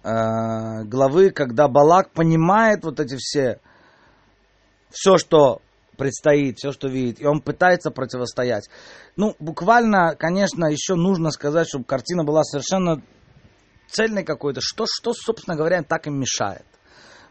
э, 0.03 0.85
главы, 0.85 1.31
когда 1.31 1.69
Балак 1.69 2.11
понимает 2.13 2.85
вот 2.85 3.01
эти 3.01 3.17
все, 3.17 3.61
все, 4.91 5.19
что 5.19 5.61
предстоит, 5.97 6.59
все, 6.59 6.73
что 6.73 6.89
видит, 6.89 7.21
и 7.21 7.27
он 7.27 7.41
пытается 7.41 7.91
противостоять. 7.91 8.71
Ну, 9.17 9.35
буквально, 9.39 10.15
конечно, 10.17 10.67
еще 10.67 10.95
нужно 10.95 11.31
сказать, 11.31 11.69
чтобы 11.69 11.85
картина 11.85 12.25
была 12.25 12.45
совершенно 12.45 13.03
цельной 13.91 14.25
какой-то. 14.25 14.61
Что, 14.63 14.85
что, 14.89 15.13
собственно 15.13 15.57
говоря, 15.57 15.83
так 15.83 16.07
им 16.07 16.19
мешает? 16.19 16.65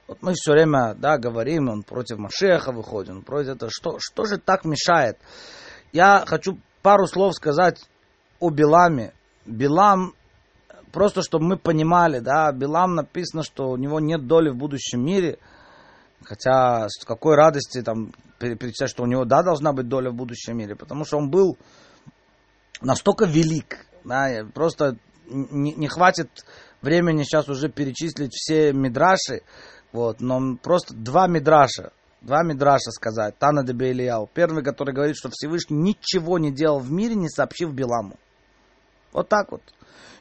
Вот 0.08 0.21
мы 0.21 0.34
все 0.36 0.53
время, 0.53 0.95
да, 0.95 1.17
говорим, 1.17 1.69
он 1.69 1.84
против 1.84 2.17
Машеха 2.17 2.71
выходит, 2.71 3.12
он 3.12 3.23
против 3.23 3.56
этого. 3.56 3.71
Что, 3.71 3.97
что 3.99 4.25
же 4.25 4.38
так 4.38 4.63
мешает? 4.63 5.17
Я 5.91 6.23
хочу 6.25 6.60
пару 6.82 7.08
слов 7.08 7.36
сказать 7.36 7.80
о 8.39 8.49
Биламе. 8.49 9.13
Билам, 9.45 10.13
просто 10.91 11.21
чтобы 11.21 11.45
мы 11.45 11.58
понимали, 11.58 12.19
да, 12.19 12.52
Билам 12.52 12.95
написано, 12.95 13.43
что 13.43 13.69
у 13.69 13.78
него 13.78 14.00
нет 14.00 14.28
доли 14.28 14.50
в 14.50 14.56
будущем 14.56 15.06
мире, 15.06 15.39
хотя 16.23 16.88
с 16.89 17.06
какой 17.06 17.36
радости 17.36 17.82
там 17.82 18.13
перечислять, 18.39 18.89
что 18.89 19.04
у 19.04 19.08
него, 19.08 19.26
да, 19.26 19.43
должна 19.43 19.73
быть 19.73 19.88
доля 19.88 20.12
в 20.12 20.15
будущем 20.15 20.58
мире, 20.58 20.76
потому 20.76 21.06
что 21.06 21.17
он 21.17 21.30
был 21.30 21.58
настолько 22.82 23.26
велик, 23.26 23.86
да, 24.04 24.45
просто 24.54 24.97
не, 25.28 25.73
не 25.73 25.88
хватит 25.88 26.30
времени 26.82 27.23
сейчас 27.23 27.50
уже 27.50 27.69
перечислить 27.69 28.34
все 28.34 28.73
мидраши, 28.73 29.41
вот, 29.91 30.21
но 30.21 30.58
просто 30.58 30.93
два 30.93 31.28
мидраша 31.28 31.91
два 32.21 32.43
мидраша 32.43 32.91
сказать, 32.91 33.38
Тана 33.38 33.63
де 33.63 33.73
Бейлияу. 33.73 34.30
Первый, 34.34 34.63
который 34.63 34.93
говорит, 34.93 35.15
что 35.17 35.30
Всевышний 35.32 35.78
ничего 35.78 36.38
не 36.38 36.52
делал 36.52 36.80
в 36.80 36.91
мире, 36.91 37.15
не 37.15 37.30
сообщив 37.30 37.73
Биламу. 37.73 38.17
Вот 39.13 39.30
так 39.30 39.52
вот. 39.52 39.62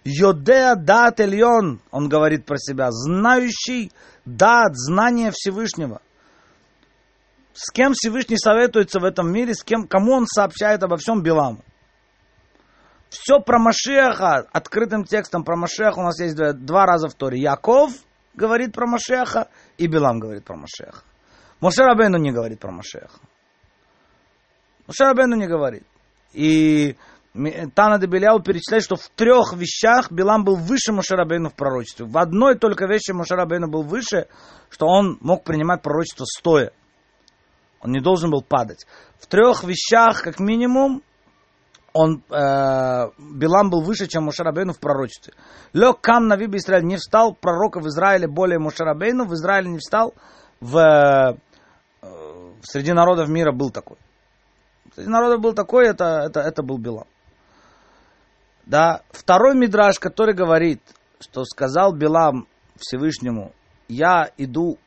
Йодеа 0.04 0.76
дат 0.76 1.20
Эльон, 1.20 1.80
он 1.90 2.08
говорит 2.08 2.46
про 2.46 2.56
себя, 2.58 2.88
знающий 2.90 3.92
дат, 4.24 4.76
знание 4.76 5.32
Всевышнего. 5.32 6.00
С 7.52 7.70
кем 7.72 7.92
Всевышний 7.94 8.36
советуется 8.36 9.00
в 9.00 9.04
этом 9.04 9.32
мире, 9.32 9.54
с 9.54 9.64
кем, 9.64 9.88
кому 9.88 10.12
он 10.12 10.26
сообщает 10.26 10.82
обо 10.82 10.96
всем 10.96 11.22
Биламу. 11.22 11.64
Все 13.08 13.40
про 13.40 13.58
Машеха, 13.58 14.46
открытым 14.52 15.04
текстом 15.04 15.44
про 15.44 15.56
Машеха 15.56 15.98
у 15.98 16.02
нас 16.02 16.20
есть 16.20 16.36
два 16.36 16.86
раза 16.86 17.08
в 17.08 17.14
Торе. 17.14 17.40
Яков 17.40 17.92
говорит 18.34 18.74
про 18.74 18.86
Машеха, 18.86 19.48
и 19.78 19.86
Билам 19.86 20.18
говорит 20.18 20.44
про 20.44 20.56
Машеха. 20.56 21.02
Моше 21.60 21.82
Рабену 21.84 22.18
не 22.18 22.32
говорит 22.32 22.60
про 22.60 22.70
Машеха. 22.70 23.18
Моше 24.86 25.04
Рабену 25.04 25.36
не 25.36 25.46
говорит. 25.46 25.84
И 26.32 26.96
Тана 27.74 27.98
де 27.98 28.06
Беляу 28.06 28.40
перечисляет, 28.40 28.82
что 28.84 28.96
в 28.96 29.08
трех 29.10 29.52
вещах 29.54 30.10
Билам 30.10 30.44
был 30.44 30.56
выше 30.56 30.92
Мошерабейну 30.92 31.50
в 31.50 31.54
пророчестве. 31.54 32.06
В 32.06 32.16
одной 32.18 32.56
только 32.58 32.86
вещи 32.86 33.12
Мошерабейну 33.12 33.68
был 33.68 33.82
выше, 33.82 34.28
что 34.70 34.86
он 34.86 35.18
мог 35.20 35.44
принимать 35.44 35.82
пророчество 35.82 36.24
стоя. 36.24 36.72
Он 37.80 37.92
не 37.92 38.00
должен 38.00 38.30
был 38.30 38.42
падать. 38.42 38.86
В 39.18 39.26
трех 39.26 39.64
вещах, 39.64 40.22
как 40.22 40.40
минимум, 40.40 41.02
он, 41.92 42.22
э, 42.30 43.10
Билам 43.18 43.70
был 43.70 43.82
выше, 43.82 44.06
чем 44.06 44.24
Мошерабейну 44.24 44.72
в 44.72 44.80
пророчестве. 44.80 45.34
Лег 45.72 46.00
кам 46.00 46.28
на 46.28 46.36
Виби 46.36 46.58
Израиль 46.58 46.84
не 46.84 46.96
встал, 46.96 47.34
пророка 47.34 47.80
в 47.80 47.86
Израиле 47.88 48.28
более 48.28 48.58
Мошерабейну, 48.58 49.26
в 49.26 49.34
Израиле 49.34 49.68
не 49.70 49.78
встал, 49.78 50.14
в 50.60 51.36
среди 52.62 52.92
народов 52.92 53.28
мира 53.28 53.52
был 53.52 53.70
такой. 53.70 53.96
Среди 54.94 55.08
народов 55.08 55.40
был 55.40 55.52
такой, 55.52 55.86
это, 55.86 56.22
это, 56.26 56.40
это 56.40 56.62
был 56.62 56.78
Билам. 56.78 57.06
Да, 58.66 59.02
второй 59.10 59.56
мидраж, 59.56 59.98
который 60.00 60.34
говорит, 60.34 60.82
что 61.20 61.44
сказал 61.44 61.94
Билам 61.94 62.48
Всевышнему, 62.78 63.52
я 63.88 64.30
иду 64.36 64.78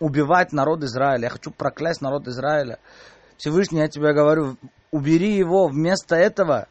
убивать 0.00 0.52
народ 0.52 0.82
Израиля, 0.82 1.24
я 1.24 1.30
хочу 1.30 1.52
проклясть 1.52 2.02
народ 2.02 2.26
Израиля. 2.26 2.80
Всевышний, 3.36 3.78
я 3.78 3.88
тебе 3.88 4.12
говорю, 4.12 4.56
убери 4.90 5.36
его 5.36 5.68
вместо 5.68 6.16
этого, 6.16 6.66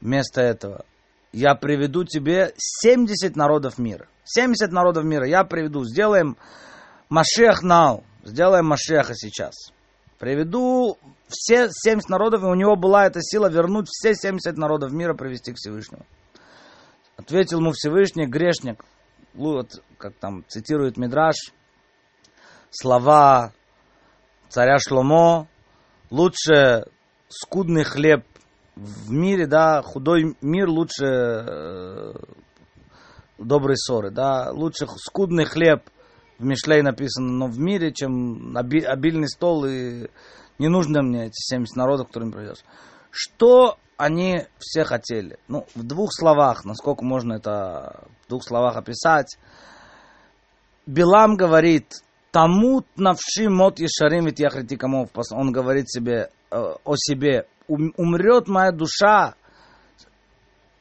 вместо 0.00 0.40
этого, 0.40 0.86
я 1.32 1.54
приведу 1.54 2.04
тебе 2.04 2.54
70 2.56 3.36
народов 3.36 3.78
мира. 3.78 4.06
70 4.24 4.72
народов 4.72 5.04
мира 5.04 5.26
я 5.26 5.44
приведу. 5.44 5.84
Сделаем 5.84 6.36
Машех 7.08 7.62
нау. 7.62 8.04
Сделаем 8.24 8.66
Машеха 8.66 9.14
сейчас. 9.14 9.54
Приведу 10.22 10.98
все 11.26 11.68
70 11.68 12.08
народов, 12.08 12.44
и 12.44 12.46
у 12.46 12.54
него 12.54 12.76
была 12.76 13.06
эта 13.06 13.20
сила 13.20 13.50
вернуть 13.50 13.88
все 13.88 14.14
70 14.14 14.56
народов 14.56 14.92
мира, 14.92 15.14
привести 15.14 15.52
к 15.52 15.56
Всевышнему. 15.56 16.06
Ответил 17.16 17.58
ему 17.58 17.72
Всевышний, 17.72 18.26
грешник. 18.26 18.84
Вот, 19.34 19.82
как 19.98 20.14
там 20.14 20.44
цитирует 20.46 20.96
Мидраш, 20.96 21.34
слова 22.70 23.52
царя 24.48 24.78
Шломо, 24.78 25.48
лучше 26.12 26.84
скудный 27.26 27.82
хлеб 27.82 28.24
в 28.76 29.10
мире, 29.10 29.48
да, 29.48 29.82
худой 29.82 30.36
мир 30.40 30.68
лучше 30.68 31.04
э, 31.04 32.12
доброй 33.38 33.76
ссоры, 33.76 34.12
да, 34.12 34.52
лучше 34.52 34.86
скудный 34.86 35.46
хлеб 35.46 35.82
в 36.42 36.44
Мишлей 36.44 36.82
написано, 36.82 37.30
но 37.30 37.46
в 37.46 37.58
мире, 37.60 37.92
чем 37.92 38.56
оби, 38.56 38.80
обильный 38.80 39.28
стол 39.28 39.64
и 39.64 40.08
не 40.58 40.68
нужно 40.68 41.02
мне 41.02 41.26
эти 41.26 41.36
70 41.36 41.76
народов, 41.76 42.08
которым 42.08 42.32
придется. 42.32 42.64
Что 43.12 43.78
они 43.96 44.46
все 44.58 44.82
хотели? 44.82 45.38
Ну, 45.46 45.66
в 45.76 45.84
двух 45.84 46.10
словах, 46.12 46.64
насколько 46.64 47.04
можно 47.04 47.34
это 47.34 48.08
в 48.24 48.28
двух 48.28 48.42
словах 48.42 48.76
описать. 48.76 49.38
Билам 50.84 51.36
говорит, 51.36 52.02
Тамут 52.32 52.86
навши 52.96 53.48
мот 53.48 53.78
ешарим 53.78 54.24
ведь 54.24 54.40
яхритикамов. 54.40 55.10
Он 55.30 55.52
говорит 55.52 55.90
себе 55.90 56.30
э, 56.50 56.56
о 56.56 56.96
себе. 56.96 57.46
Умрет 57.68 58.48
моя 58.48 58.72
душа 58.72 59.34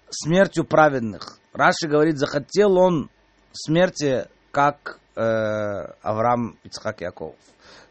смертью 0.10 0.64
праведных. 0.64 1.38
Раши 1.54 1.88
говорит, 1.88 2.18
захотел 2.18 2.78
он 2.78 3.10
смерти, 3.52 4.28
как 4.52 5.00
э, 5.16 5.22
Авраам 6.02 6.58
Ицхак 6.64 7.02
Яков. 7.02 7.36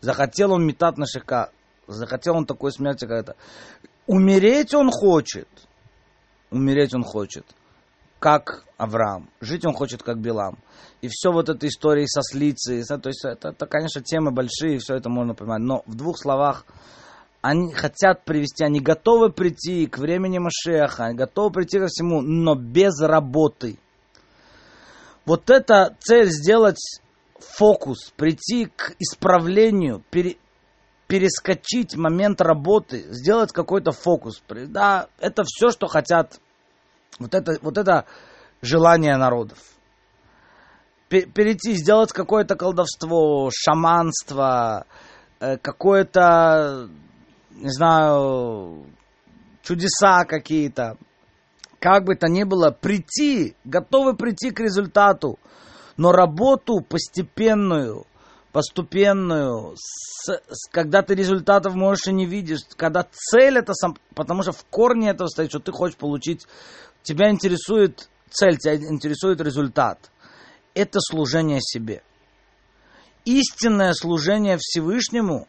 Захотел 0.01 0.53
он 0.53 0.67
метат 0.67 0.99
на 0.99 1.07
шика. 1.07 1.51
Захотел 1.87 2.37
он 2.37 2.47
такой 2.47 2.73
смерти, 2.73 3.07
как 3.07 3.23
это. 3.23 3.37
Умереть 4.07 4.75
он 4.75 4.91
хочет. 4.91 5.49
Умереть 6.51 6.95
он 6.95 7.05
хочет. 7.05 7.45
Как 8.19 8.65
Авраам. 8.77 9.29
Жить 9.41 9.65
он 9.65 9.75
хочет, 9.75 10.03
как 10.03 10.19
Билам 10.19 10.59
и 11.01 11.09
все 11.09 11.33
вот 11.33 11.49
эта 11.49 11.67
история 11.67 12.07
со 12.07 12.21
слицей, 12.23 12.85
то 12.85 13.09
есть 13.09 13.25
это, 13.25 13.49
это, 13.49 13.67
конечно, 13.67 14.03
темы 14.03 14.31
большие, 14.31 14.79
все 14.79 14.97
это 14.97 15.09
можно 15.09 15.35
понимать, 15.35 15.61
но 15.61 15.83
в 15.87 15.95
двух 15.95 16.19
словах, 16.19 16.67
они 17.41 17.73
хотят 17.73 18.25
привести, 18.25 18.65
они 18.65 18.81
готовы 18.81 19.31
прийти 19.31 19.87
к 19.87 19.99
времени 19.99 20.39
Машеха, 20.39 21.07
они 21.07 21.17
готовы 21.17 21.53
прийти 21.53 21.79
ко 21.79 21.87
всему, 21.87 22.21
но 22.21 22.55
без 22.55 23.01
работы. 23.01 23.79
Вот 25.31 25.49
эта 25.49 25.97
цель 26.01 26.29
сделать 26.29 26.81
фокус, 27.39 28.13
прийти 28.17 28.67
к 28.67 28.97
исправлению, 28.99 30.03
пере, 30.11 30.39
перескочить 31.07 31.95
момент 31.95 32.41
работы, 32.41 33.05
сделать 33.13 33.53
какой-то 33.53 33.93
фокус. 33.93 34.43
Да, 34.49 35.07
это 35.21 35.45
все, 35.45 35.71
что 35.71 35.87
хотят, 35.87 36.41
вот 37.21 37.33
это, 37.37 37.61
вот 37.63 37.79
это 37.79 38.07
желание 38.61 39.17
народов 39.17 39.59
перейти, 41.09 41.75
сделать 41.75 42.11
какое-то 42.11 42.57
колдовство, 42.57 43.51
шаманство, 43.53 44.85
э, 45.39 45.59
какое-то, 45.59 46.89
не 47.53 47.71
знаю, 47.71 48.85
чудеса 49.63 50.25
какие-то. 50.25 50.97
Как 51.81 52.05
бы 52.05 52.15
то 52.15 52.29
ни 52.29 52.45
было, 52.45 52.71
прийти, 52.71 53.57
готовы 53.65 54.15
прийти 54.15 54.51
к 54.51 54.61
результату, 54.61 55.39
но 55.97 56.13
работу 56.13 56.81
постепенную, 56.81 58.07
постепенную, 58.53 59.75
с, 59.77 60.29
с, 60.29 60.69
когда 60.71 61.03
ты 61.03 61.15
результатов 61.15 61.75
можешь 61.75 62.07
и 62.07 62.13
не 62.13 62.27
видишь, 62.27 62.61
когда 62.77 63.07
цель 63.11 63.59
это 63.59 63.75
сам, 63.75 63.97
потому 64.15 64.43
что 64.43 64.53
в 64.53 64.65
корне 64.67 65.11
этого 65.11 65.29
стоит, 65.29 65.51
что 65.51 65.59
ты 65.59 65.73
хочешь 65.73 65.97
получить, 65.97 66.47
тебя 67.03 67.31
интересует 67.31 68.09
цель, 68.31 68.59
тебя 68.59 68.77
интересует 68.77 69.41
результат 69.41 70.11
это 70.75 71.01
служение 71.01 71.61
себе. 71.61 72.03
Истинное 73.25 73.93
служение 73.93 74.57
Всевышнему, 74.59 75.47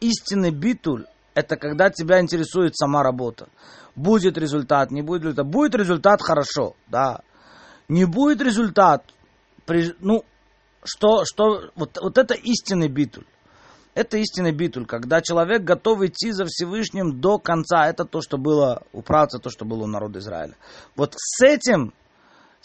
истинный 0.00 0.50
битуль, 0.50 1.06
это 1.34 1.56
когда 1.56 1.90
тебя 1.90 2.20
интересует 2.20 2.76
сама 2.76 3.02
работа. 3.02 3.48
Будет 3.96 4.38
результат, 4.38 4.90
не 4.90 5.02
будет 5.02 5.22
результат. 5.22 5.46
Будет 5.46 5.74
результат 5.74 6.22
хорошо, 6.22 6.74
да. 6.88 7.20
Не 7.88 8.04
будет 8.04 8.40
результат, 8.40 9.04
при, 9.66 9.94
ну, 10.00 10.24
что, 10.84 11.24
что, 11.24 11.70
вот, 11.74 11.98
вот 12.00 12.18
это 12.18 12.34
истинный 12.34 12.88
битуль. 12.88 13.26
Это 13.94 14.16
истинный 14.16 14.52
битуль, 14.52 14.86
когда 14.86 15.20
человек 15.20 15.62
готов 15.62 16.02
идти 16.02 16.32
за 16.32 16.46
Всевышним 16.46 17.20
до 17.20 17.38
конца. 17.38 17.86
Это 17.86 18.04
то, 18.04 18.20
что 18.20 18.38
было 18.38 18.82
у 18.92 19.02
праца, 19.02 19.38
то, 19.38 19.50
что 19.50 19.64
было 19.64 19.84
у 19.84 19.86
народа 19.86 20.18
Израиля. 20.18 20.56
Вот 20.96 21.14
с 21.16 21.44
этим 21.44 21.92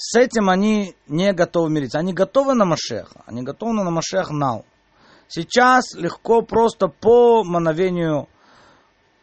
с 0.01 0.17
этим 0.17 0.49
они 0.49 0.95
не 1.07 1.33
готовы 1.33 1.69
мириться. 1.69 1.99
Они 1.99 2.13
готовы 2.13 2.53
на 2.53 2.63
Машеха. 2.63 3.21
Они 3.25 3.43
готовы 3.43 3.73
на 3.73 3.91
Машех 3.91 4.29
нау. 4.31 4.65
Сейчас 5.27 5.93
легко 5.93 6.41
просто 6.41 6.87
по 6.87 7.43
мановению 7.43 8.29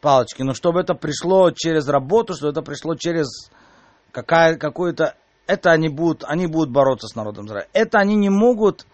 палочки. 0.01 0.42
Но 0.42 0.55
чтобы 0.55 0.80
это 0.80 0.94
пришло 0.94 1.51
через 1.51 1.88
работу, 1.88 2.34
чтобы 2.34 2.53
это 2.53 2.62
пришло 2.62 2.94
через 2.94 3.51
какая, 4.12 4.57
какую-то... 4.57 5.14
Это 5.47 5.70
они 5.70 5.88
будут, 5.88 6.24
они 6.24 6.47
будут 6.47 6.70
бороться 6.70 7.07
с 7.07 7.14
народом 7.14 7.47
Израиля. 7.47 7.68
Это 7.72 7.99
они 7.99 8.16
не 8.16 8.30
могут 8.30 8.86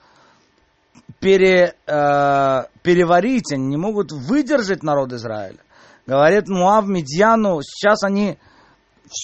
пере, 1.19 1.77
э, 1.87 2.63
переварить, 2.83 3.53
они 3.53 3.67
не 3.67 3.77
могут 3.77 4.13
выдержать 4.13 4.83
народ 4.83 5.13
Израиля. 5.13 5.59
Говорит 6.07 6.49
Муав 6.49 6.87
Медьяну, 6.87 7.63
сейчас 7.63 8.03
они 8.03 8.39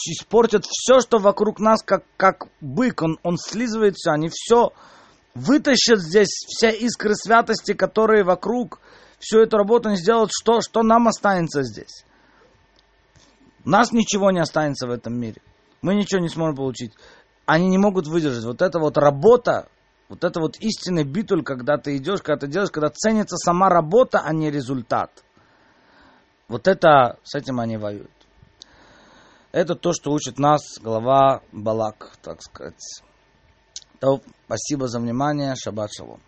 испортят 0.06 0.64
все, 0.64 1.00
что 1.00 1.18
вокруг 1.18 1.60
нас, 1.60 1.82
как, 1.82 2.04
как 2.16 2.46
бык. 2.60 3.02
Он, 3.02 3.18
он 3.22 3.36
слизывает 3.36 3.96
все, 3.96 4.12
они 4.12 4.30
все 4.32 4.72
вытащат 5.34 6.00
здесь, 6.00 6.28
все 6.46 6.70
искры 6.70 7.14
святости, 7.14 7.72
которые 7.72 8.24
вокруг, 8.24 8.80
всю 9.18 9.40
эту 9.40 9.56
работу 9.56 9.88
они 9.88 9.98
сделают, 9.98 10.30
что, 10.32 10.60
что 10.60 10.82
нам 10.82 11.08
останется 11.08 11.62
здесь. 11.62 12.04
Нас 13.64 13.92
ничего 13.92 14.30
не 14.30 14.40
останется 14.40 14.86
в 14.86 14.90
этом 14.90 15.18
мире. 15.18 15.42
Мы 15.82 15.94
ничего 15.94 16.20
не 16.20 16.28
сможем 16.28 16.56
получить. 16.56 16.92
Они 17.46 17.68
не 17.68 17.78
могут 17.78 18.06
выдержать. 18.06 18.44
Вот 18.44 18.62
эта 18.62 18.78
вот 18.78 18.96
работа, 18.96 19.68
вот 20.08 20.24
это 20.24 20.40
вот 20.40 20.56
истинный 20.58 21.04
битуль, 21.04 21.42
когда 21.42 21.76
ты 21.76 21.96
идешь, 21.96 22.22
когда 22.22 22.46
ты 22.46 22.52
делаешь, 22.52 22.70
когда 22.70 22.88
ценится 22.90 23.36
сама 23.36 23.68
работа, 23.68 24.20
а 24.20 24.32
не 24.32 24.50
результат. 24.50 25.10
Вот 26.48 26.66
это, 26.66 27.18
с 27.24 27.34
этим 27.34 27.60
они 27.60 27.76
воюют. 27.76 28.10
Это 29.52 29.74
то, 29.74 29.92
что 29.92 30.12
учит 30.12 30.38
нас 30.38 30.60
глава 30.80 31.42
Балак, 31.52 32.12
так 32.22 32.42
сказать. 32.42 33.02
То, 33.98 34.20
спасибо 34.46 34.88
за 34.88 35.00
внимание. 35.00 35.54
Шаббат 35.56 35.90
шалом. 35.92 36.20